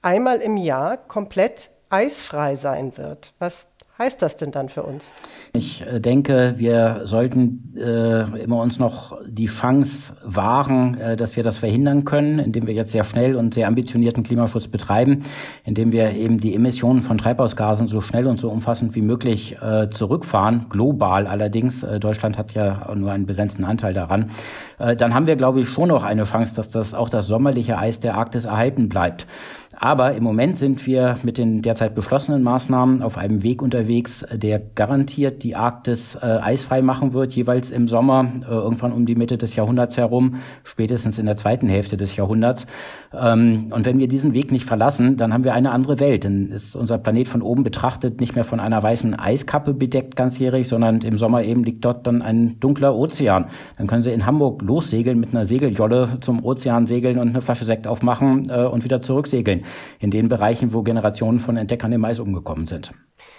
einmal 0.00 0.40
im 0.40 0.56
Jahr 0.56 0.96
komplett 0.96 1.68
eisfrei 1.90 2.56
sein 2.56 2.96
wird. 2.96 3.34
Was 3.38 3.68
heißt 4.02 4.20
das 4.20 4.36
denn 4.36 4.50
dann 4.50 4.68
für 4.68 4.82
uns? 4.82 5.12
Ich 5.54 5.86
äh, 5.86 6.00
denke, 6.00 6.54
wir 6.56 7.02
sollten 7.04 7.74
äh, 7.76 8.42
immer 8.42 8.60
uns 8.60 8.78
noch 8.78 9.18
die 9.26 9.46
Chance 9.46 10.14
wahren, 10.24 10.98
äh, 10.98 11.16
dass 11.16 11.36
wir 11.36 11.42
das 11.42 11.58
verhindern 11.58 12.04
können, 12.04 12.38
indem 12.38 12.66
wir 12.66 12.74
jetzt 12.74 12.92
sehr 12.92 13.04
schnell 13.04 13.36
und 13.36 13.54
sehr 13.54 13.68
ambitionierten 13.68 14.24
Klimaschutz 14.24 14.68
betreiben, 14.68 15.24
indem 15.64 15.92
wir 15.92 16.12
eben 16.12 16.38
die 16.38 16.54
Emissionen 16.54 17.02
von 17.02 17.16
Treibhausgasen 17.16 17.86
so 17.86 18.00
schnell 18.00 18.26
und 18.26 18.38
so 18.38 18.50
umfassend 18.50 18.94
wie 18.94 19.02
möglich 19.02 19.56
äh, 19.62 19.88
zurückfahren, 19.90 20.66
global 20.68 21.26
allerdings. 21.26 21.82
Äh, 21.82 22.00
Deutschland 22.00 22.36
hat 22.36 22.52
ja 22.54 22.92
nur 22.94 23.12
einen 23.12 23.26
begrenzten 23.26 23.64
Anteil 23.64 23.94
daran. 23.94 24.30
Äh, 24.78 24.96
dann 24.96 25.14
haben 25.14 25.26
wir, 25.26 25.36
glaube 25.36 25.60
ich, 25.60 25.68
schon 25.68 25.88
noch 25.88 26.02
eine 26.02 26.24
Chance, 26.24 26.56
dass 26.56 26.68
das 26.68 26.92
auch 26.92 27.08
das 27.08 27.28
sommerliche 27.28 27.78
Eis 27.78 28.00
der 28.00 28.14
Arktis 28.14 28.46
erhalten 28.46 28.88
bleibt. 28.88 29.26
Aber 29.74 30.14
im 30.14 30.22
Moment 30.22 30.58
sind 30.58 30.86
wir 30.86 31.18
mit 31.22 31.38
den 31.38 31.62
derzeit 31.62 31.94
beschlossenen 31.94 32.42
Maßnahmen 32.42 33.02
auf 33.02 33.16
einem 33.16 33.42
Weg 33.42 33.62
unterwegs, 33.62 34.24
der 34.30 34.60
garantiert 34.60 35.42
die 35.42 35.56
Arktis 35.56 36.14
äh, 36.14 36.20
eisfrei 36.20 36.82
machen 36.82 37.12
wird, 37.14 37.32
jeweils 37.32 37.70
im 37.70 37.88
Sommer, 37.88 38.30
äh, 38.42 38.50
irgendwann 38.50 38.92
um 38.92 39.06
die 39.06 39.14
Mitte 39.14 39.38
des 39.38 39.56
Jahrhunderts 39.56 39.96
herum, 39.96 40.36
spätestens 40.62 41.18
in 41.18 41.26
der 41.26 41.36
zweiten 41.36 41.68
Hälfte 41.68 41.96
des 41.96 42.16
Jahrhunderts. 42.16 42.66
Ähm, 43.14 43.66
und 43.70 43.86
wenn 43.86 43.98
wir 43.98 44.08
diesen 44.08 44.34
Weg 44.34 44.52
nicht 44.52 44.64
verlassen, 44.64 45.16
dann 45.16 45.32
haben 45.32 45.44
wir 45.44 45.54
eine 45.54 45.70
andere 45.70 46.00
Welt. 46.00 46.24
Dann 46.24 46.50
ist 46.50 46.76
unser 46.76 46.98
Planet 46.98 47.28
von 47.28 47.42
oben 47.42 47.62
betrachtet 47.62 48.20
nicht 48.20 48.34
mehr 48.34 48.44
von 48.44 48.60
einer 48.60 48.82
weißen 48.82 49.14
Eiskappe 49.14 49.74
bedeckt 49.74 50.16
ganzjährig, 50.16 50.68
sondern 50.68 51.00
im 51.00 51.18
Sommer 51.18 51.42
eben 51.42 51.64
liegt 51.64 51.84
dort 51.84 52.06
dann 52.06 52.22
ein 52.22 52.58
dunkler 52.60 52.94
Ozean. 52.96 53.46
Dann 53.78 53.86
können 53.86 54.02
Sie 54.02 54.12
in 54.12 54.26
Hamburg 54.26 54.62
lossegeln 54.62 55.18
mit 55.20 55.30
einer 55.30 55.46
Segeljolle 55.46 56.18
zum 56.20 56.44
Ozean 56.44 56.86
segeln 56.86 57.18
und 57.18 57.28
eine 57.28 57.42
Flasche 57.42 57.64
Sekt 57.64 57.86
aufmachen 57.86 58.50
äh, 58.50 58.64
und 58.64 58.84
wieder 58.84 59.00
zurücksegeln. 59.00 59.64
In 59.98 60.10
den 60.10 60.28
Bereichen, 60.28 60.72
wo 60.72 60.82
Generationen 60.82 61.40
von 61.40 61.56
Entdeckern 61.56 61.92
im 61.92 62.04
Eis 62.04 62.18
umgekommen 62.18 62.66
sind. 62.66 62.92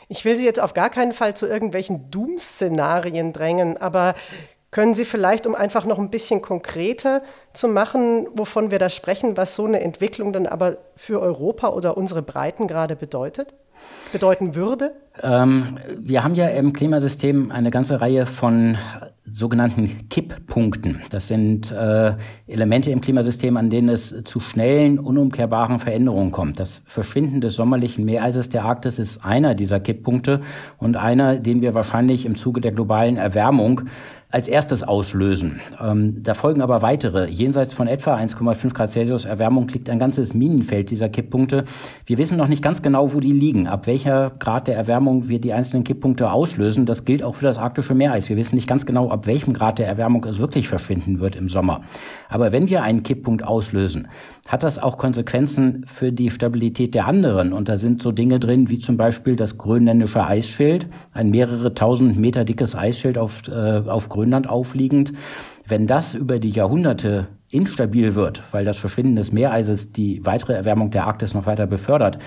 Ich 0.08 0.26
will 0.26 0.36
Sie 0.36 0.46
jetzt 0.46 0.62
auf 0.62 0.74
gar 0.74 0.90
keinen 0.90 1.14
Fall 1.14 1.36
zu 1.36 1.48
irgendwelchen 1.48 2.10
Doom-Szenarien 2.12 3.34
drängen, 3.34 3.78
aber 3.78 4.16
können 4.74 4.96
Sie 4.96 5.06
vielleicht, 5.06 5.46
um 5.46 5.54
einfach 5.54 5.86
noch 5.86 6.00
ein 6.00 6.10
bisschen 6.10 6.42
konkreter 6.42 7.22
zu 7.54 7.68
machen, 7.68 8.28
wovon 8.34 8.72
wir 8.72 8.80
da 8.80 8.90
sprechen, 8.90 9.38
was 9.38 9.56
so 9.56 9.66
eine 9.66 9.82
Entwicklung 9.82 10.34
dann 10.34 10.48
aber 10.48 10.78
für 10.96 11.22
Europa 11.22 11.70
oder 11.70 11.96
unsere 11.96 12.24
Breiten 12.24 12.68
gerade 12.68 12.96
bedeutet? 12.96 13.54
bedeuten 14.12 14.56
würde? 14.56 14.92
Ähm, 15.22 15.78
wir 15.98 16.24
haben 16.24 16.36
ja 16.36 16.48
im 16.48 16.74
Klimasystem 16.74 17.52
eine 17.52 17.72
ganze 17.72 18.00
Reihe 18.02 18.26
von 18.26 18.78
sogenannten 19.26 20.10
Kipppunkten. 20.10 21.02
Das 21.10 21.28
sind 21.28 21.72
äh, 21.72 22.14
Elemente 22.48 22.92
im 22.92 23.02
Klimasystem, 23.02 23.58
an 23.58 23.70
denen 23.70 23.90
es 23.90 24.24
zu 24.24 24.40
schnellen, 24.40 25.00
unumkehrbaren 25.00 25.80
Veränderungen 25.80 26.32
kommt. 26.32 26.60
Das 26.60 26.84
Verschwinden 26.86 27.42
des 27.42 27.56
sommerlichen 27.56 28.06
Meereises 28.06 28.50
der 28.50 28.64
Arktis 28.64 29.00
ist 29.00 29.24
einer 29.24 29.56
dieser 29.56 29.80
Kipppunkte 29.80 30.42
und 30.78 30.96
einer, 30.96 31.38
den 31.38 31.62
wir 31.62 31.74
wahrscheinlich 31.74 32.26
im 32.26 32.36
Zuge 32.36 32.62
der 32.62 32.72
globalen 32.72 33.18
Erwärmung 33.18 33.82
als 34.34 34.48
erstes 34.48 34.82
auslösen. 34.82 35.62
Ähm, 35.80 36.24
da 36.24 36.34
folgen 36.34 36.64
aber 36.64 36.82
weitere. 36.82 37.30
Jenseits 37.30 37.72
von 37.76 37.88
etwa 37.88 38.16
1,5 38.16 38.74
Grad 38.74 38.92
Celsius 38.92 39.26
Erwärmung 39.26 39.68
liegt 39.68 39.92
ein 39.92 40.00
ganzes 40.00 40.34
Minenfeld 40.34 40.90
dieser 40.90 41.08
Kipppunkte. 41.08 41.66
Wir 42.08 42.18
wissen 42.18 42.36
noch 42.36 42.48
nicht 42.48 42.64
ganz 42.64 42.82
genau, 42.82 43.14
wo 43.14 43.20
die 43.20 43.32
liegen, 43.32 43.68
ab 43.68 43.86
welcher 43.86 44.32
Grad 44.40 44.68
der 44.68 44.76
Erwärmung 44.76 45.30
wir 45.30 45.40
die 45.40 45.54
einzelnen 45.54 45.84
Kipppunkte 45.84 46.32
auslösen. 46.32 46.88
Das 46.88 47.06
gilt 47.06 47.22
auch 47.22 47.36
für 47.36 47.46
das 47.46 47.60
arktische 47.60 47.94
Meereis. 47.94 48.28
Wir 48.28 48.36
wissen 48.36 48.56
nicht 48.56 48.68
ganz 48.68 48.88
genau, 48.88 49.12
ab 49.12 49.28
welchem 49.28 49.54
Grad 49.54 49.78
der 49.78 49.86
Erwärmung 49.86 50.26
es 50.26 50.40
wirklich 50.40 50.68
verschwinden 50.68 51.20
wird 51.20 51.36
im 51.36 51.48
Sommer. 51.48 51.82
Aber 52.28 52.52
wenn 52.52 52.70
wir 52.70 52.82
einen 52.82 53.04
Kipppunkt 53.04 53.44
auslösen, 53.44 54.08
hat 54.48 54.64
das 54.64 54.78
auch 54.78 54.98
Konsequenzen 54.98 55.86
für 55.88 56.12
die 56.12 56.30
Stabilität 56.30 56.94
der 56.94 57.08
anderen. 57.08 57.54
Und 57.54 57.70
da 57.70 57.78
sind 57.78 58.02
so 58.02 58.12
Dinge 58.12 58.40
drin, 58.40 58.70
wie 58.70 58.80
zum 58.80 58.98
Beispiel 58.98 59.36
das 59.36 59.58
grönländische 59.58 60.26
Eisschild, 60.26 60.88
ein 61.14 61.30
mehrere 61.30 61.74
tausend 61.74 62.18
Meter 62.18 62.44
dickes 62.44 62.76
Eisschild 62.76 63.18
auf, 63.18 63.48
äh, 63.48 63.52
auf 63.52 64.10
Grönland 64.10 64.50
aufliegend. 64.50 65.14
Wenn 65.66 65.88
das 65.88 66.14
über 66.14 66.40
die 66.40 66.50
Jahrhunderte 66.50 67.28
instabil 67.54 68.16
wird, 68.16 68.44
weil 68.52 68.66
das 68.66 68.78
Verschwinden 68.78 69.16
des 69.16 69.32
Meereises 69.32 69.92
die 69.92 70.26
weitere 70.26 70.54
Erwärmung 70.54 70.90
der 70.90 71.06
Arktis 71.06 71.36
noch 71.36 71.46
weiter 71.46 71.68
befördert, 71.68 72.18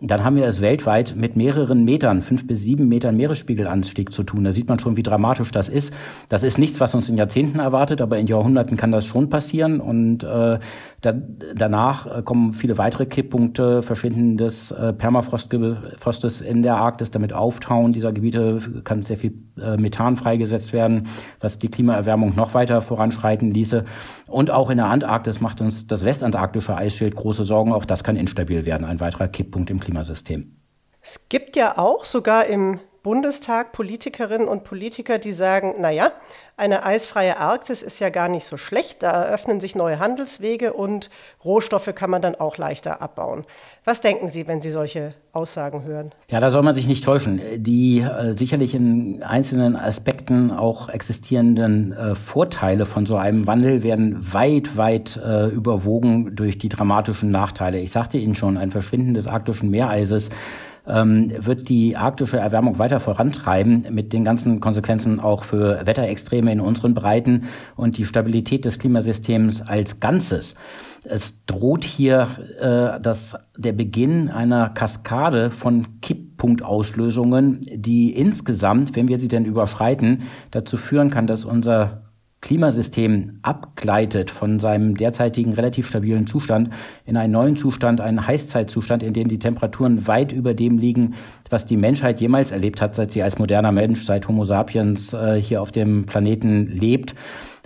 dann 0.00 0.22
haben 0.22 0.36
wir 0.36 0.46
es 0.46 0.60
weltweit 0.60 1.14
mit 1.16 1.36
mehreren 1.36 1.84
Metern, 1.84 2.20
fünf 2.20 2.46
bis 2.46 2.62
sieben 2.62 2.88
Metern 2.88 3.16
Meeresspiegelanstieg 3.16 4.12
zu 4.12 4.24
tun. 4.24 4.44
Da 4.44 4.52
sieht 4.52 4.68
man 4.68 4.78
schon, 4.78 4.98
wie 4.98 5.02
dramatisch 5.02 5.50
das 5.50 5.70
ist. 5.70 5.92
Das 6.28 6.42
ist 6.42 6.58
nichts, 6.58 6.80
was 6.80 6.94
uns 6.94 7.08
in 7.08 7.16
Jahrzehnten 7.16 7.60
erwartet, 7.60 8.02
aber 8.02 8.18
in 8.18 8.26
Jahrhunderten 8.26 8.76
kann 8.76 8.92
das 8.92 9.06
schon 9.06 9.30
passieren. 9.30 9.80
Und 9.80 10.22
äh, 10.22 10.58
da, 11.04 11.12
danach 11.12 12.06
äh, 12.06 12.22
kommen 12.22 12.52
viele 12.52 12.78
weitere 12.78 13.06
Kipppunkte, 13.06 13.82
Verschwinden 13.82 14.38
des 14.38 14.70
äh, 14.70 14.92
Permafrostes 14.92 16.40
in 16.40 16.62
der 16.62 16.76
Arktis, 16.76 17.10
damit 17.10 17.32
Auftauen 17.32 17.92
dieser 17.92 18.12
Gebiete 18.12 18.60
kann 18.84 19.02
sehr 19.02 19.18
viel 19.18 19.34
äh, 19.60 19.76
Methan 19.76 20.16
freigesetzt 20.16 20.72
werden, 20.72 21.08
was 21.40 21.58
die 21.58 21.68
Klimaerwärmung 21.68 22.34
noch 22.34 22.54
weiter 22.54 22.80
voranschreiten 22.80 23.50
ließe. 23.50 23.84
Und 24.26 24.50
auch 24.50 24.70
in 24.70 24.78
der 24.78 24.86
Antarktis 24.86 25.40
macht 25.40 25.60
uns 25.60 25.86
das 25.86 26.04
westantarktische 26.04 26.74
Eisschild 26.74 27.16
große 27.16 27.44
Sorgen. 27.44 27.72
Auch 27.72 27.84
das 27.84 28.02
kann 28.02 28.16
instabil 28.16 28.64
werden, 28.64 28.86
ein 28.86 29.00
weiterer 29.00 29.28
Kipppunkt 29.28 29.70
im 29.70 29.80
Klimasystem. 29.80 30.56
Es 31.02 31.28
gibt 31.28 31.54
ja 31.54 31.76
auch 31.76 32.04
sogar 32.04 32.46
im 32.46 32.80
Bundestag 33.04 33.72
Politikerinnen 33.72 34.48
und 34.48 34.64
Politiker, 34.64 35.18
die 35.18 35.32
sagen, 35.32 35.74
naja, 35.78 36.10
eine 36.56 36.86
eisfreie 36.86 37.38
Arktis 37.38 37.82
ist 37.82 38.00
ja 38.00 38.08
gar 38.08 38.28
nicht 38.28 38.44
so 38.44 38.56
schlecht, 38.56 39.02
da 39.02 39.24
eröffnen 39.24 39.60
sich 39.60 39.74
neue 39.74 39.98
Handelswege 39.98 40.72
und 40.72 41.10
Rohstoffe 41.44 41.94
kann 41.94 42.08
man 42.08 42.22
dann 42.22 42.34
auch 42.34 42.56
leichter 42.56 43.02
abbauen. 43.02 43.44
Was 43.84 44.00
denken 44.00 44.28
Sie, 44.28 44.46
wenn 44.46 44.62
Sie 44.62 44.70
solche 44.70 45.12
Aussagen 45.32 45.84
hören? 45.84 46.12
Ja, 46.28 46.40
da 46.40 46.50
soll 46.50 46.62
man 46.62 46.74
sich 46.74 46.86
nicht 46.86 47.04
täuschen. 47.04 47.42
Die 47.58 48.00
äh, 48.00 48.32
sicherlich 48.32 48.74
in 48.74 49.22
einzelnen 49.22 49.76
Aspekten 49.76 50.50
auch 50.50 50.88
existierenden 50.88 51.92
äh, 51.92 52.14
Vorteile 52.14 52.86
von 52.86 53.04
so 53.04 53.16
einem 53.16 53.46
Wandel 53.46 53.82
werden 53.82 54.32
weit, 54.32 54.78
weit 54.78 55.20
äh, 55.22 55.48
überwogen 55.48 56.36
durch 56.36 56.56
die 56.56 56.70
dramatischen 56.70 57.30
Nachteile. 57.30 57.80
Ich 57.80 57.90
sagte 57.90 58.16
Ihnen 58.16 58.34
schon, 58.34 58.56
ein 58.56 58.70
Verschwinden 58.70 59.12
des 59.12 59.26
arktischen 59.26 59.68
Meereises 59.68 60.30
ähm, 60.86 61.32
wird 61.38 61.68
die 61.68 61.96
arktische 61.96 62.38
Erwärmung 62.38 62.78
weiter 62.78 63.00
vorantreiben 63.00 63.86
mit 63.90 64.12
den 64.12 64.24
ganzen 64.24 64.60
Konsequenzen 64.60 65.20
auch 65.20 65.44
für 65.44 65.86
Wetterextreme 65.86 66.52
in 66.52 66.60
unseren 66.60 66.94
Breiten 66.94 67.44
und 67.76 67.96
die 67.98 68.04
Stabilität 68.04 68.64
des 68.64 68.78
Klimasystems 68.78 69.62
als 69.62 70.00
Ganzes. 70.00 70.54
Es 71.04 71.44
droht 71.44 71.84
hier 71.84 72.28
äh, 72.60 73.00
das, 73.00 73.36
der 73.56 73.72
Beginn 73.72 74.30
einer 74.30 74.70
Kaskade 74.70 75.50
von 75.50 76.00
Kipppunktauslösungen, 76.00 77.60
die 77.62 78.14
insgesamt, 78.14 78.96
wenn 78.96 79.08
wir 79.08 79.20
sie 79.20 79.28
denn 79.28 79.44
überschreiten, 79.44 80.22
dazu 80.50 80.76
führen 80.76 81.10
kann, 81.10 81.26
dass 81.26 81.44
unser 81.44 82.03
Klimasystem 82.44 83.38
abgleitet 83.40 84.30
von 84.30 84.60
seinem 84.60 84.98
derzeitigen 84.98 85.54
relativ 85.54 85.88
stabilen 85.88 86.26
Zustand 86.26 86.68
in 87.06 87.16
einen 87.16 87.32
neuen 87.32 87.56
Zustand, 87.56 88.02
einen 88.02 88.26
Heißzeitzustand, 88.26 89.02
in 89.02 89.14
dem 89.14 89.28
die 89.28 89.38
Temperaturen 89.38 90.06
weit 90.06 90.32
über 90.32 90.52
dem 90.52 90.76
liegen, 90.76 91.14
was 91.48 91.64
die 91.64 91.78
Menschheit 91.78 92.20
jemals 92.20 92.50
erlebt 92.50 92.82
hat, 92.82 92.96
seit 92.96 93.12
sie 93.12 93.22
als 93.22 93.38
moderner 93.38 93.72
Mensch, 93.72 94.04
seit 94.04 94.28
Homo 94.28 94.44
sapiens 94.44 95.14
äh, 95.14 95.40
hier 95.40 95.62
auf 95.62 95.72
dem 95.72 96.04
Planeten 96.04 96.66
lebt. 96.66 97.14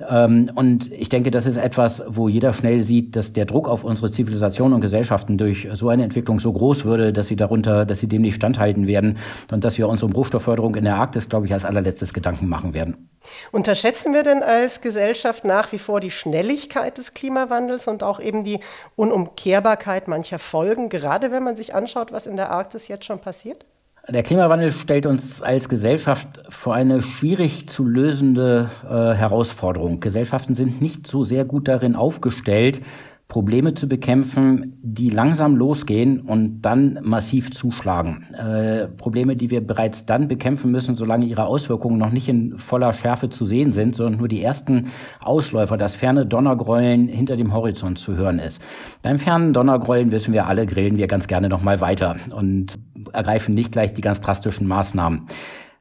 Ähm, 0.06 0.50
und 0.54 0.92
ich 0.92 1.08
denke, 1.08 1.30
das 1.30 1.46
ist 1.46 1.56
etwas, 1.56 2.02
wo 2.06 2.28
jeder 2.28 2.52
schnell 2.52 2.82
sieht, 2.82 3.16
dass 3.16 3.32
der 3.32 3.46
Druck 3.46 3.68
auf 3.68 3.84
unsere 3.84 4.10
Zivilisation 4.10 4.72
und 4.72 4.80
Gesellschaften 4.80 5.38
durch 5.38 5.68
so 5.72 5.88
eine 5.88 6.04
Entwicklung 6.04 6.40
so 6.40 6.52
groß 6.52 6.84
würde, 6.84 7.12
dass 7.12 7.26
sie 7.26 7.36
darunter, 7.36 7.84
dass 7.84 8.00
sie 8.00 8.08
dem 8.08 8.22
nicht 8.22 8.36
standhalten 8.36 8.86
werden 8.86 9.18
und 9.50 9.64
dass 9.64 9.78
wir 9.78 9.88
uns 9.88 10.02
um 10.02 10.12
Rohstoffförderung 10.12 10.74
in 10.76 10.84
der 10.84 10.96
Arktis, 10.96 11.28
glaube 11.28 11.46
ich, 11.46 11.52
als 11.52 11.64
allerletztes 11.64 12.12
Gedanken 12.12 12.48
machen 12.48 12.74
werden. 12.74 13.08
Unterschätzen 13.50 14.14
wir 14.14 14.22
denn 14.22 14.42
als 14.42 14.80
Gesellschaft 14.80 15.44
nach 15.44 15.72
wie 15.72 15.78
vor 15.78 16.00
die 16.00 16.10
Schnelligkeit 16.10 16.98
des 16.98 17.14
Klimawandels 17.14 17.88
und 17.88 18.02
auch 18.02 18.20
eben 18.20 18.44
die 18.44 18.60
Unumkehrbarkeit 18.96 20.08
mancher 20.08 20.38
Folgen, 20.38 20.88
gerade 20.88 21.32
wenn 21.32 21.42
man 21.42 21.56
sich 21.56 21.74
anschaut, 21.74 22.12
was 22.12 22.26
in 22.26 22.36
der 22.36 22.50
Arktis 22.50 22.88
jetzt 22.88 23.04
schon 23.04 23.18
passiert? 23.18 23.66
Der 24.10 24.22
Klimawandel 24.22 24.72
stellt 24.72 25.04
uns 25.04 25.42
als 25.42 25.68
Gesellschaft 25.68 26.28
vor 26.48 26.74
eine 26.74 27.02
schwierig 27.02 27.68
zu 27.68 27.84
lösende 27.84 28.70
äh, 28.84 29.14
Herausforderung. 29.14 30.00
Gesellschaften 30.00 30.54
sind 30.54 30.80
nicht 30.80 31.06
so 31.06 31.24
sehr 31.24 31.44
gut 31.44 31.68
darin 31.68 31.94
aufgestellt, 31.94 32.80
Probleme 33.28 33.74
zu 33.74 33.86
bekämpfen, 33.88 34.78
die 34.82 35.10
langsam 35.10 35.54
losgehen 35.54 36.20
und 36.20 36.62
dann 36.62 36.98
massiv 37.02 37.50
zuschlagen. 37.50 38.24
Äh, 38.32 38.88
Probleme, 38.88 39.36
die 39.36 39.50
wir 39.50 39.60
bereits 39.60 40.06
dann 40.06 40.28
bekämpfen 40.28 40.70
müssen, 40.70 40.96
solange 40.96 41.26
ihre 41.26 41.44
Auswirkungen 41.44 41.98
noch 41.98 42.10
nicht 42.10 42.26
in 42.30 42.56
voller 42.56 42.94
Schärfe 42.94 43.28
zu 43.28 43.44
sehen 43.44 43.72
sind, 43.72 43.94
sondern 43.94 44.18
nur 44.18 44.28
die 44.28 44.42
ersten 44.42 44.86
Ausläufer, 45.20 45.76
das 45.76 45.94
ferne 45.94 46.24
Donnergrollen 46.24 47.06
hinter 47.06 47.36
dem 47.36 47.52
Horizont 47.52 47.98
zu 47.98 48.16
hören 48.16 48.38
ist. 48.38 48.62
Beim 49.02 49.18
fernen 49.18 49.52
Donnergrollen 49.52 50.10
wissen 50.10 50.32
wir 50.32 50.46
alle, 50.46 50.64
grillen 50.64 50.96
wir 50.96 51.06
ganz 51.06 51.28
gerne 51.28 51.50
noch 51.50 51.62
mal 51.62 51.82
weiter 51.82 52.16
und 52.34 52.78
ergreifen 53.12 53.54
nicht 53.54 53.72
gleich 53.72 53.92
die 53.92 54.00
ganz 54.00 54.22
drastischen 54.22 54.66
Maßnahmen. 54.66 55.28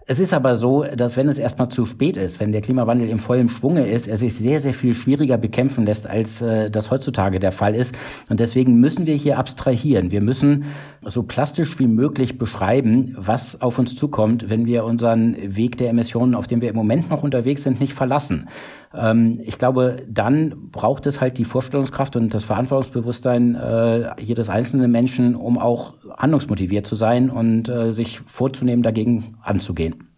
Es 0.09 0.21
ist 0.21 0.33
aber 0.33 0.55
so, 0.55 0.85
dass 0.85 1.17
wenn 1.17 1.27
es 1.27 1.37
erstmal 1.37 1.67
zu 1.67 1.83
spät 1.83 2.15
ist, 2.15 2.39
wenn 2.39 2.53
der 2.53 2.61
Klimawandel 2.61 3.09
im 3.09 3.19
vollen 3.19 3.49
Schwunge 3.49 3.85
ist, 3.85 4.07
er 4.07 4.15
sich 4.15 4.35
sehr, 4.35 4.61
sehr 4.61 4.73
viel 4.73 4.93
schwieriger 4.93 5.37
bekämpfen 5.37 5.85
lässt, 5.85 6.07
als 6.07 6.41
äh, 6.41 6.71
das 6.71 6.91
heutzutage 6.91 7.41
der 7.41 7.51
Fall 7.51 7.75
ist. 7.75 7.93
Und 8.29 8.39
deswegen 8.39 8.75
müssen 8.79 9.05
wir 9.05 9.15
hier 9.15 9.37
abstrahieren. 9.37 10.09
Wir 10.09 10.21
müssen 10.21 10.63
so 11.05 11.23
plastisch 11.23 11.77
wie 11.77 11.87
möglich 11.87 12.37
beschreiben, 12.37 13.15
was 13.17 13.61
auf 13.61 13.79
uns 13.79 13.97
zukommt, 13.97 14.49
wenn 14.49 14.65
wir 14.65 14.85
unseren 14.85 15.35
Weg 15.57 15.77
der 15.77 15.89
Emissionen, 15.89 16.35
auf 16.35 16.47
dem 16.47 16.61
wir 16.61 16.69
im 16.69 16.75
Moment 16.77 17.09
noch 17.09 17.23
unterwegs 17.23 17.63
sind, 17.63 17.81
nicht 17.81 17.93
verlassen. 17.93 18.47
Ähm, 18.93 19.39
ich 19.43 19.57
glaube, 19.57 20.03
dann 20.07 20.69
braucht 20.71 21.05
es 21.05 21.21
halt 21.21 21.37
die 21.37 21.45
Vorstellungskraft 21.45 22.15
und 22.15 22.33
das 22.33 22.43
Verantwortungsbewusstsein 22.43 23.55
äh, 23.55 24.21
jedes 24.21 24.49
einzelnen 24.49 24.91
Menschen, 24.91 25.35
um 25.35 25.57
auch 25.57 25.95
handlungsmotiviert 26.17 26.87
zu 26.87 26.95
sein 26.95 27.29
und 27.29 27.69
äh, 27.69 27.91
sich 27.91 28.21
vorzunehmen, 28.25 28.83
dagegen 28.83 29.37
anzugehen. 29.41 30.09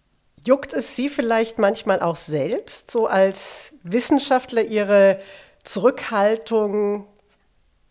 Juckt 0.46 0.74
es 0.74 0.96
Sie 0.96 1.10
vielleicht 1.10 1.60
manchmal 1.60 2.00
auch 2.02 2.16
selbst, 2.16 2.92
so 2.92 3.08
als 3.08 3.74
Wissenschaftler, 3.84 4.64
Ihre 4.64 5.20
Zurückhaltung 5.64 7.06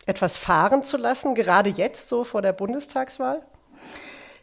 etwas 0.07 0.39
fahren 0.39 0.83
zu 0.83 0.97
lassen, 0.97 1.35
gerade 1.35 1.69
jetzt 1.69 2.09
so 2.09 2.25
vor 2.25 2.41
der 2.41 2.55
Bundestagswahl? 2.55 3.43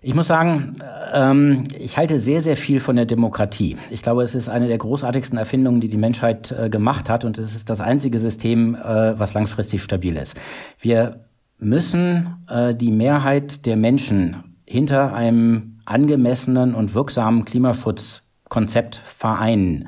Ich 0.07 0.13
muss 0.13 0.27
sagen, 0.27 0.73
ähm, 1.13 1.63
ich 1.79 1.97
halte 1.97 2.19
sehr, 2.19 2.39
sehr 2.39 2.55
viel 2.55 2.79
von 2.79 2.95
der 2.95 3.07
Demokratie. 3.07 3.75
Ich 3.89 4.03
glaube, 4.03 4.21
es 4.21 4.35
ist 4.35 4.49
eine 4.49 4.67
der 4.67 4.77
großartigsten 4.77 5.35
Erfindungen, 5.35 5.81
die 5.81 5.87
die 5.87 5.97
Menschheit 5.97 6.51
äh, 6.51 6.69
gemacht 6.69 7.09
hat 7.09 7.25
und 7.25 7.39
es 7.39 7.55
ist 7.55 7.71
das 7.71 7.81
einzige 7.81 8.19
System, 8.19 8.75
äh, 8.75 9.17
was 9.17 9.33
langfristig 9.33 9.81
stabil 9.81 10.15
ist. 10.15 10.35
Wir 10.79 11.21
müssen 11.57 12.35
äh, 12.47 12.75
die 12.75 12.91
Mehrheit 12.91 13.65
der 13.65 13.77
Menschen 13.77 14.43
hinter 14.63 15.11
einem 15.15 15.79
angemessenen 15.85 16.75
und 16.75 16.93
wirksamen 16.93 17.43
Klimaschutzkonzept 17.43 18.97
vereinen. 19.17 19.87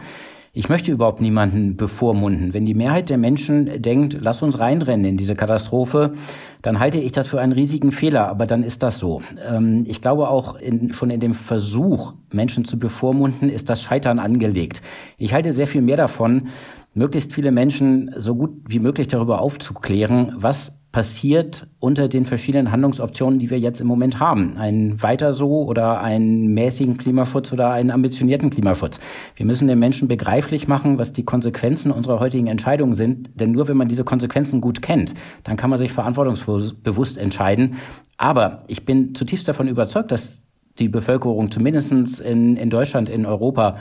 Ich 0.51 0.67
möchte 0.67 0.91
überhaupt 0.91 1.21
niemanden 1.21 1.77
bevormunden. 1.77 2.55
Wenn 2.55 2.65
die 2.65 2.73
Mehrheit 2.73 3.11
der 3.11 3.19
Menschen 3.19 3.79
denkt, 3.79 4.17
lass 4.19 4.41
uns 4.41 4.57
reinrennen 4.57 5.05
in 5.05 5.15
diese 5.15 5.35
Katastrophe, 5.35 6.13
dann 6.61 6.79
halte 6.79 6.97
ich 6.97 7.11
das 7.11 7.27
für 7.27 7.39
einen 7.39 7.51
riesigen 7.51 7.91
Fehler. 7.91 8.27
Aber 8.27 8.45
dann 8.45 8.63
ist 8.63 8.83
das 8.83 8.99
so. 8.99 9.21
Ähm, 9.47 9.83
ich 9.87 10.01
glaube 10.01 10.29
auch 10.29 10.55
in, 10.55 10.93
schon 10.93 11.09
in 11.09 11.19
dem 11.19 11.33
Versuch, 11.33 12.13
Menschen 12.31 12.65
zu 12.65 12.79
bevormunden, 12.79 13.49
ist 13.49 13.69
das 13.69 13.81
Scheitern 13.81 14.19
angelegt. 14.19 14.81
Ich 15.17 15.33
halte 15.33 15.53
sehr 15.53 15.67
viel 15.67 15.81
mehr 15.81 15.97
davon, 15.97 16.49
möglichst 16.93 17.33
viele 17.33 17.51
Menschen 17.51 18.13
so 18.17 18.35
gut 18.35 18.51
wie 18.67 18.79
möglich 18.79 19.07
darüber 19.07 19.41
aufzuklären, 19.41 20.33
was 20.35 20.77
passiert 20.97 21.67
unter 21.79 22.07
den 22.07 22.25
verschiedenen 22.25 22.71
Handlungsoptionen, 22.71 23.37
die 23.37 23.51
wir 23.51 23.59
jetzt 23.59 23.79
im 23.79 23.85
Moment 23.85 24.19
haben. 24.19 24.57
Ein 24.57 24.99
weiter 25.03 25.31
so 25.31 25.61
oder 25.61 26.01
einen 26.01 26.55
mäßigen 26.55 26.97
Klimaschutz 26.97 27.53
oder 27.53 27.69
einen 27.69 27.91
ambitionierten 27.91 28.49
Klimaschutz. 28.49 28.99
Wir 29.35 29.45
müssen 29.45 29.67
den 29.67 29.77
Menschen 29.77 30.07
begreiflich 30.07 30.67
machen, 30.67 30.97
was 30.97 31.13
die 31.13 31.23
Konsequenzen 31.23 31.91
unserer 31.91 32.19
heutigen 32.19 32.47
Entscheidungen 32.47 32.95
sind. 32.95 33.29
Denn 33.35 33.51
nur 33.51 33.67
wenn 33.67 33.77
man 33.77 33.89
diese 33.89 34.05
Konsequenzen 34.05 34.59
gut 34.59 34.81
kennt, 34.81 35.13
dann 35.43 35.55
kann 35.55 35.69
man 35.69 35.77
sich 35.77 35.93
verantwortungsbewusst 35.93 37.19
entscheiden. 37.19 37.75
Aber 38.17 38.63
ich 38.65 38.83
bin 38.83 39.13
zutiefst 39.13 39.47
davon 39.47 39.67
überzeugt, 39.67 40.11
dass 40.11 40.41
die 40.79 40.89
Bevölkerung 40.89 41.51
zumindest 41.51 42.21
in, 42.21 42.57
in 42.57 42.71
Deutschland, 42.71 43.07
in 43.07 43.27
Europa 43.27 43.77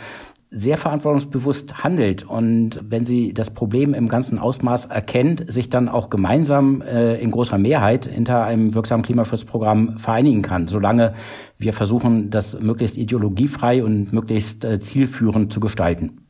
sehr 0.50 0.78
verantwortungsbewusst 0.78 1.82
handelt 1.82 2.22
und 2.22 2.80
wenn 2.88 3.04
sie 3.04 3.34
das 3.34 3.50
Problem 3.50 3.94
im 3.94 4.08
ganzen 4.08 4.38
Ausmaß 4.38 4.86
erkennt, 4.86 5.52
sich 5.52 5.70
dann 5.70 5.88
auch 5.88 6.08
gemeinsam 6.08 6.82
äh, 6.82 7.16
in 7.16 7.32
großer 7.32 7.58
Mehrheit 7.58 8.06
hinter 8.06 8.44
einem 8.44 8.74
wirksamen 8.74 9.04
Klimaschutzprogramm 9.04 9.98
vereinigen 9.98 10.42
kann, 10.42 10.68
solange 10.68 11.14
wir 11.58 11.72
versuchen, 11.72 12.30
das 12.30 12.58
möglichst 12.60 12.96
ideologiefrei 12.96 13.82
und 13.82 14.12
möglichst 14.12 14.64
äh, 14.64 14.78
zielführend 14.78 15.52
zu 15.52 15.58
gestalten. 15.58 16.26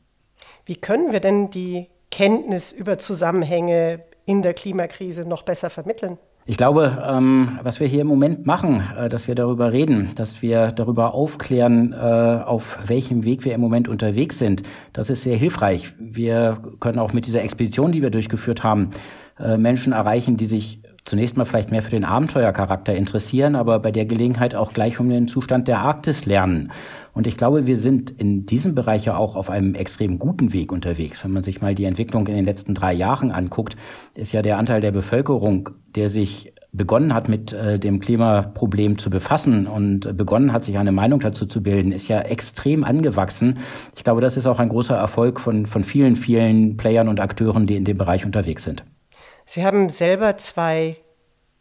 Wie 0.65 0.75
können 0.75 1.11
wir 1.11 1.19
denn 1.19 1.51
die 1.51 1.87
Kenntnis 2.09 2.73
über 2.73 2.97
Zusammenhänge 2.97 4.03
in 4.25 4.41
der 4.41 4.53
Klimakrise 4.53 5.27
noch 5.27 5.43
besser 5.43 5.69
vermitteln? 5.69 6.17
Ich 6.49 6.55
glaube, 6.55 7.03
ähm, 7.05 7.59
was 7.61 7.81
wir 7.81 7.87
hier 7.87 7.99
im 7.99 8.07
Moment 8.07 8.45
machen, 8.45 8.81
äh, 8.97 9.09
dass 9.09 9.27
wir 9.27 9.35
darüber 9.35 9.73
reden, 9.73 10.11
dass 10.15 10.41
wir 10.41 10.71
darüber 10.71 11.13
aufklären, 11.13 11.91
äh, 11.91 11.97
auf 11.97 12.79
welchem 12.87 13.25
Weg 13.25 13.43
wir 13.43 13.53
im 13.53 13.59
Moment 13.59 13.89
unterwegs 13.89 14.39
sind, 14.39 14.63
das 14.93 15.09
ist 15.09 15.23
sehr 15.23 15.35
hilfreich. 15.35 15.93
Wir 15.99 16.57
können 16.79 16.99
auch 16.99 17.11
mit 17.11 17.25
dieser 17.25 17.43
Expedition, 17.43 17.91
die 17.91 18.01
wir 18.01 18.11
durchgeführt 18.11 18.63
haben, 18.63 18.91
äh, 19.37 19.57
Menschen 19.57 19.91
erreichen, 19.91 20.37
die 20.37 20.45
sich 20.45 20.79
zunächst 21.07 21.37
mal 21.37 21.45
vielleicht 21.45 21.71
mehr 21.71 21.81
für 21.81 21.91
den 21.91 22.03
Abenteuercharakter 22.03 22.93
interessieren, 22.93 23.55
aber 23.55 23.79
bei 23.79 23.91
der 23.91 24.05
Gelegenheit 24.05 24.55
auch 24.55 24.73
gleich 24.73 24.99
um 24.99 25.09
den 25.09 25.27
Zustand 25.27 25.67
der 25.67 25.79
Arktis 25.79 26.25
lernen. 26.25 26.71
Und 27.13 27.25
ich 27.25 27.37
glaube, 27.37 27.65
wir 27.65 27.77
sind 27.77 28.11
in 28.11 28.45
diesem 28.45 28.75
Bereich 28.75 29.05
ja 29.05 29.17
auch 29.17 29.35
auf 29.35 29.49
einem 29.49 29.73
extrem 29.73 30.19
guten 30.19 30.53
Weg 30.53 30.71
unterwegs. 30.71 31.23
Wenn 31.23 31.31
man 31.31 31.43
sich 31.43 31.61
mal 31.61 31.73
die 31.73 31.85
Entwicklung 31.85 32.27
in 32.27 32.35
den 32.35 32.45
letzten 32.45 32.73
drei 32.73 32.93
Jahren 32.93 33.31
anguckt, 33.31 33.75
ist 34.13 34.33
ja 34.33 34.41
der 34.41 34.57
Anteil 34.57 34.81
der 34.81 34.91
Bevölkerung, 34.91 35.69
der 35.95 36.09
sich 36.09 36.53
begonnen 36.73 37.13
hat, 37.13 37.29
mit 37.29 37.53
äh, 37.53 37.79
dem 37.79 37.99
Klimaproblem 37.99 38.97
zu 38.97 39.09
befassen 39.09 39.65
und 39.65 40.15
begonnen 40.15 40.51
hat, 40.51 40.65
sich 40.65 40.77
eine 40.77 40.91
Meinung 40.91 41.21
dazu 41.21 41.45
zu 41.45 41.63
bilden, 41.63 41.91
ist 41.91 42.07
ja 42.09 42.19
extrem 42.19 42.83
angewachsen. 42.83 43.59
Ich 43.95 44.03
glaube, 44.03 44.21
das 44.21 44.37
ist 44.37 44.45
auch 44.45 44.59
ein 44.59 44.69
großer 44.69 44.95
Erfolg 44.95 45.39
von, 45.39 45.65
von 45.65 45.83
vielen, 45.83 46.17
vielen 46.17 46.77
Playern 46.77 47.07
und 47.07 47.19
Akteuren, 47.19 47.65
die 47.65 47.77
in 47.77 47.85
dem 47.85 47.97
Bereich 47.97 48.25
unterwegs 48.25 48.63
sind. 48.63 48.83
Sie 49.47 49.65
haben 49.65 49.89
selber 49.89 50.35
zwei 50.35 50.97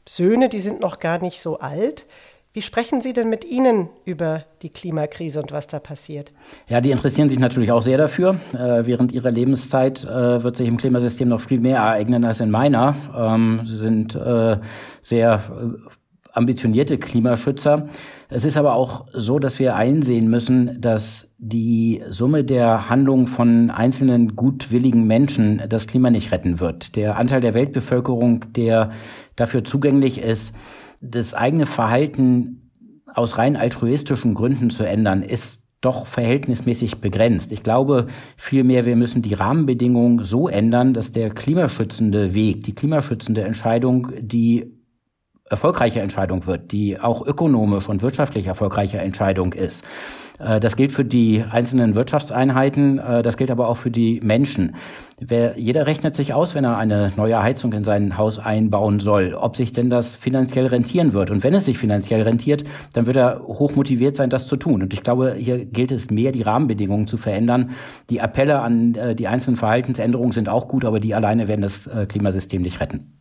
Söhne, 0.09 0.49
die 0.49 0.59
sind 0.59 0.81
noch 0.81 0.99
gar 0.99 1.22
nicht 1.22 1.40
so 1.40 1.61
alt. 1.61 2.07
Wie 2.53 2.62
sprechen 2.62 3.01
Sie 3.01 3.12
denn 3.12 3.29
mit 3.29 3.44
ihnen 3.44 3.90
über 4.05 4.44
die 4.62 4.70
Klimakrise 4.70 5.40
und 5.40 5.53
was 5.53 5.68
da 5.68 5.79
passiert? 5.79 6.33
Ja, 6.68 6.81
die 6.81 6.90
interessieren 6.90 7.29
sich 7.29 7.38
natürlich 7.38 7.70
auch 7.70 7.83
sehr 7.83 7.96
dafür. 7.99 8.40
Äh, 8.55 8.87
während 8.87 9.12
ihrer 9.12 9.31
Lebenszeit 9.31 10.03
äh, 10.05 10.42
wird 10.42 10.57
sich 10.57 10.66
im 10.66 10.79
Klimasystem 10.79 11.29
noch 11.29 11.42
viel 11.42 11.61
mehr 11.61 11.77
ereignen 11.77 12.25
als 12.25 12.40
in 12.40 12.51
meiner. 12.51 12.96
Ähm, 13.14 13.61
sie 13.62 13.77
sind 13.77 14.16
äh, 14.16 14.57
sehr 15.01 15.35
äh, 15.35 15.88
ambitionierte 16.37 16.99
Klimaschützer. 16.99 17.88
Es 18.29 18.44
ist 18.44 18.57
aber 18.57 18.75
auch 18.75 19.07
so, 19.12 19.38
dass 19.38 19.59
wir 19.59 19.75
einsehen 19.75 20.29
müssen, 20.29 20.81
dass 20.81 21.35
die 21.38 22.03
Summe 22.09 22.44
der 22.44 22.90
Handlungen 22.90 23.27
von 23.27 23.70
einzelnen 23.70 24.37
gutwilligen 24.37 25.07
Menschen 25.07 25.62
das 25.68 25.87
Klima 25.87 26.11
nicht 26.11 26.33
retten 26.33 26.61
wird. 26.61 26.94
Der 26.96 27.16
Anteil 27.16 27.40
der 27.40 27.55
Weltbevölkerung, 27.55 28.53
der 28.53 28.90
dafür 29.37 29.64
zugänglich 29.64 30.18
ist, 30.18 30.55
das 31.01 31.35
eigene 31.35 31.66
Verhalten 31.66 32.70
aus 33.12 33.38
rein 33.38 33.57
altruistischen 33.57 34.35
Gründen 34.35 34.70
zu 34.70 34.85
ändern, 34.85 35.22
ist 35.22 35.62
doch 35.81 36.07
verhältnismäßig 36.07 37.01
begrenzt. 37.01 37.53
Ich 37.53 37.62
glaube 37.62 38.09
vielmehr, 38.37 38.87
wir 38.87 38.96
müssen 38.96 39.22
die 39.22 39.35
Rahmenbedingungen 39.35 40.25
so 40.25 40.49
ändern, 40.49 40.94
dass 40.94 41.12
der 41.12 41.31
klimaschützende 41.31 42.35
Weg, 42.35 42.64
die 42.64 42.75
klimaschützende 42.75 43.42
Entscheidung, 43.42 44.09
die 44.20 44.76
erfolgreiche 45.49 46.01
Entscheidung 46.01 46.47
wird, 46.47 46.73
die 46.73 46.99
auch 46.99 47.25
ökonomisch 47.25 47.89
und 47.89 48.03
wirtschaftlich 48.03 48.47
erfolgreiche 48.47 48.99
Entscheidung 48.99 49.53
ist. 49.53 49.85
Äh, 50.39 50.61
das 50.61 50.77
gilt 50.77 50.93
für 50.93 51.05
die 51.05 51.45
einzelnen 51.49 51.95
Wirtschaftseinheiten, 51.95 52.99
äh, 52.99 53.23
das 53.23 53.37
gilt 53.37 53.51
aber 53.51 53.69
auch 53.69 53.77
für 53.77 53.91
die 53.91 54.21
Menschen. 54.23 54.77
Wer, 55.19 55.59
jeder 55.59 55.87
rechnet 55.87 56.15
sich 56.15 56.35
aus, 56.35 56.55
wenn 56.55 56.65
er 56.65 56.77
eine 56.77 57.13
neue 57.17 57.43
Heizung 57.43 57.73
in 57.73 57.85
sein 57.85 58.19
Haus 58.19 58.39
einbauen 58.39 58.99
soll, 59.01 59.35
ob 59.35 59.57
sich 59.57 59.73
denn 59.73 59.89
das 59.89 60.15
finanziell 60.15 60.67
rentieren 60.67 61.15
wird. 61.15 61.31
Und 61.31 61.43
wenn 61.43 61.55
es 61.55 61.65
sich 61.65 61.79
finanziell 61.79 62.23
rentiert, 62.23 62.65
dann 62.93 63.07
wird 63.07 63.17
er 63.17 63.41
hoch 63.47 63.75
motiviert 63.75 64.17
sein, 64.17 64.29
das 64.29 64.47
zu 64.47 64.57
tun. 64.57 64.83
Und 64.83 64.93
ich 64.93 65.03
glaube, 65.03 65.35
hier 65.39 65.65
gilt 65.65 65.91
es 65.93 66.11
mehr, 66.11 66.33
die 66.33 66.43
Rahmenbedingungen 66.43 67.07
zu 67.07 67.17
verändern. 67.17 67.71
Die 68.11 68.21
Appelle 68.21 68.61
an 68.61 68.95
äh, 68.95 69.15
die 69.15 69.29
einzelnen 69.29 69.57
Verhaltensänderungen 69.57 70.33
sind 70.33 70.49
auch 70.49 70.69
gut, 70.69 70.85
aber 70.85 71.01
die 71.01 71.15
alleine 71.15 71.49
werden 71.49 71.63
das 71.63 71.89
Klimasystem 72.09 72.63
nicht 72.63 72.81
retten. 72.81 73.13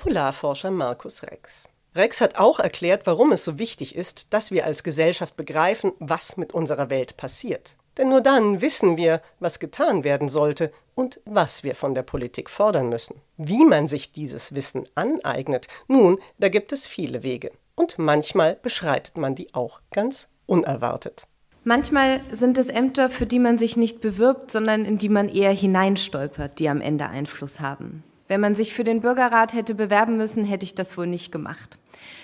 Polarforscher 0.00 0.70
Markus 0.70 1.22
Rex. 1.24 1.68
Rex 1.94 2.22
hat 2.22 2.38
auch 2.38 2.58
erklärt, 2.58 3.02
warum 3.04 3.32
es 3.32 3.44
so 3.44 3.58
wichtig 3.58 3.94
ist, 3.94 4.32
dass 4.32 4.50
wir 4.50 4.64
als 4.64 4.82
Gesellschaft 4.82 5.36
begreifen, 5.36 5.92
was 5.98 6.38
mit 6.38 6.54
unserer 6.54 6.88
Welt 6.88 7.18
passiert. 7.18 7.76
Denn 7.98 8.08
nur 8.08 8.22
dann 8.22 8.62
wissen 8.62 8.96
wir, 8.96 9.20
was 9.40 9.58
getan 9.58 10.02
werden 10.02 10.30
sollte 10.30 10.72
und 10.94 11.20
was 11.26 11.64
wir 11.64 11.74
von 11.74 11.94
der 11.94 12.02
Politik 12.02 12.48
fordern 12.48 12.88
müssen. 12.88 13.20
Wie 13.36 13.66
man 13.66 13.88
sich 13.88 14.10
dieses 14.10 14.54
Wissen 14.54 14.88
aneignet, 14.94 15.66
nun, 15.86 16.18
da 16.38 16.48
gibt 16.48 16.72
es 16.72 16.86
viele 16.86 17.22
Wege. 17.22 17.52
Und 17.74 17.98
manchmal 17.98 18.54
beschreitet 18.54 19.18
man 19.18 19.34
die 19.34 19.52
auch 19.52 19.82
ganz 19.92 20.28
unerwartet. 20.46 21.24
Manchmal 21.62 22.22
sind 22.32 22.56
es 22.56 22.68
Ämter, 22.68 23.10
für 23.10 23.26
die 23.26 23.38
man 23.38 23.58
sich 23.58 23.76
nicht 23.76 24.00
bewirbt, 24.00 24.50
sondern 24.50 24.86
in 24.86 24.96
die 24.96 25.10
man 25.10 25.28
eher 25.28 25.52
hineinstolpert, 25.52 26.58
die 26.58 26.70
am 26.70 26.80
Ende 26.80 27.06
Einfluss 27.06 27.60
haben. 27.60 28.02
Wenn 28.30 28.40
man 28.40 28.54
sich 28.54 28.72
für 28.72 28.84
den 28.84 29.00
Bürgerrat 29.00 29.54
hätte 29.54 29.74
bewerben 29.74 30.16
müssen, 30.16 30.44
hätte 30.44 30.64
ich 30.64 30.76
das 30.76 30.96
wohl 30.96 31.08
nicht 31.08 31.32
gemacht. 31.32 31.80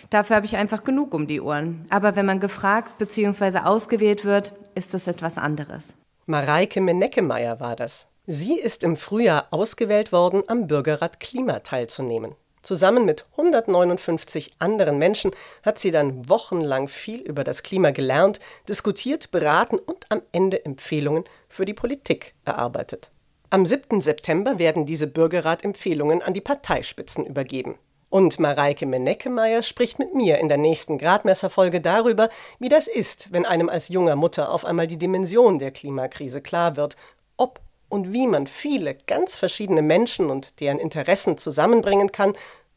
Dafür 0.08 0.36
habe 0.36 0.46
ich 0.46 0.54
einfach 0.54 0.84
genug 0.84 1.12
um 1.12 1.26
die 1.26 1.40
Ohren. 1.40 1.84
Aber 1.90 2.14
wenn 2.14 2.26
man 2.26 2.38
gefragt 2.38 2.96
bzw. 2.98 3.58
ausgewählt 3.64 4.24
wird, 4.24 4.52
ist 4.76 4.94
das 4.94 5.08
etwas 5.08 5.36
anderes. 5.36 5.94
Mareike 6.26 6.80
Meneckemeyer 6.80 7.58
war 7.58 7.74
das. 7.74 8.06
Sie 8.28 8.56
ist 8.56 8.84
im 8.84 8.96
Frühjahr 8.96 9.48
ausgewählt 9.50 10.12
worden, 10.12 10.44
am 10.46 10.68
Bürgerrat 10.68 11.18
Klima 11.18 11.58
teilzunehmen. 11.58 12.36
Zusammen 12.62 13.04
mit 13.04 13.24
159 13.32 14.54
anderen 14.60 14.98
Menschen 14.98 15.32
hat 15.64 15.80
sie 15.80 15.90
dann 15.90 16.28
wochenlang 16.28 16.86
viel 16.86 17.18
über 17.18 17.42
das 17.42 17.64
Klima 17.64 17.90
gelernt, 17.90 18.38
diskutiert, 18.68 19.32
beraten 19.32 19.80
und 19.80 20.06
am 20.10 20.22
Ende 20.30 20.64
Empfehlungen 20.64 21.24
für 21.48 21.64
die 21.64 21.74
Politik 21.74 22.36
erarbeitet. 22.44 23.10
Am 23.48 23.64
7. 23.64 24.00
September 24.00 24.58
werden 24.58 24.86
diese 24.86 25.06
Bürgerrat-Empfehlungen 25.06 26.20
an 26.20 26.34
die 26.34 26.40
Parteispitzen 26.40 27.24
übergeben. 27.24 27.78
Und 28.08 28.40
Mareike 28.40 28.86
Meneckemeyer 28.86 29.62
spricht 29.62 30.00
mit 30.00 30.14
mir 30.14 30.38
in 30.38 30.48
der 30.48 30.58
nächsten 30.58 30.98
Gradmesserfolge 30.98 31.80
darüber, 31.80 32.28
wie 32.58 32.68
das 32.68 32.88
ist, 32.88 33.32
wenn 33.32 33.46
einem 33.46 33.68
als 33.68 33.88
junger 33.88 34.16
Mutter 34.16 34.50
auf 34.52 34.64
einmal 34.64 34.88
die 34.88 34.96
Dimension 34.96 35.60
der 35.60 35.70
Klimakrise 35.70 36.40
klar 36.40 36.76
wird, 36.76 36.96
ob 37.36 37.60
und 37.88 38.12
wie 38.12 38.26
man 38.26 38.48
viele 38.48 38.96
ganz 39.06 39.36
verschiedene 39.36 39.82
Menschen 39.82 40.28
und 40.28 40.58
deren 40.60 40.80
Interessen 40.80 41.38
zusammenbringen 41.38 42.10
kann 42.10 42.32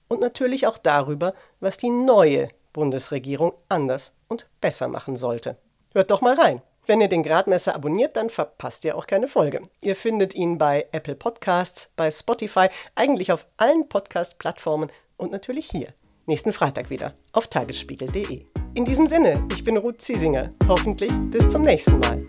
und 0.07 0.21
natürlich 0.21 0.67
auch 0.67 0.77
darüber, 0.77 1.33
was 1.59 1.77
die 1.77 1.89
neue 1.89 2.49
Bundesregierung 2.73 3.53
anders 3.69 4.13
und 4.27 4.47
besser 4.61 4.87
machen 4.87 5.15
sollte. 5.15 5.57
Hört 5.93 6.11
doch 6.11 6.21
mal 6.21 6.35
rein. 6.35 6.61
Wenn 6.89 7.01
ihr 7.01 7.07
den 7.07 7.21
Gradmesser 7.21 7.75
abonniert, 7.75 8.15
dann 8.15 8.31
verpasst 8.31 8.83
ihr 8.83 8.97
auch 8.97 9.05
keine 9.05 9.27
Folge. 9.27 9.61
Ihr 9.79 9.95
findet 9.95 10.33
ihn 10.33 10.57
bei 10.57 10.87
Apple 10.91 11.13
Podcasts, 11.13 11.91
bei 11.95 12.09
Spotify, 12.09 12.69
eigentlich 12.95 13.31
auf 13.31 13.45
allen 13.57 13.87
Podcast-Plattformen 13.87 14.91
und 15.15 15.31
natürlich 15.31 15.69
hier. 15.69 15.89
Nächsten 16.25 16.51
Freitag 16.51 16.89
wieder 16.89 17.13
auf 17.31 17.45
tagesspiegel.de. 17.45 18.43
In 18.73 18.85
diesem 18.85 19.05
Sinne, 19.05 19.45
ich 19.51 19.63
bin 19.63 19.77
Ruth 19.77 20.01
Ziesinger. 20.01 20.51
Hoffentlich 20.67 21.11
bis 21.29 21.47
zum 21.47 21.61
nächsten 21.61 21.99
Mal. 21.99 22.25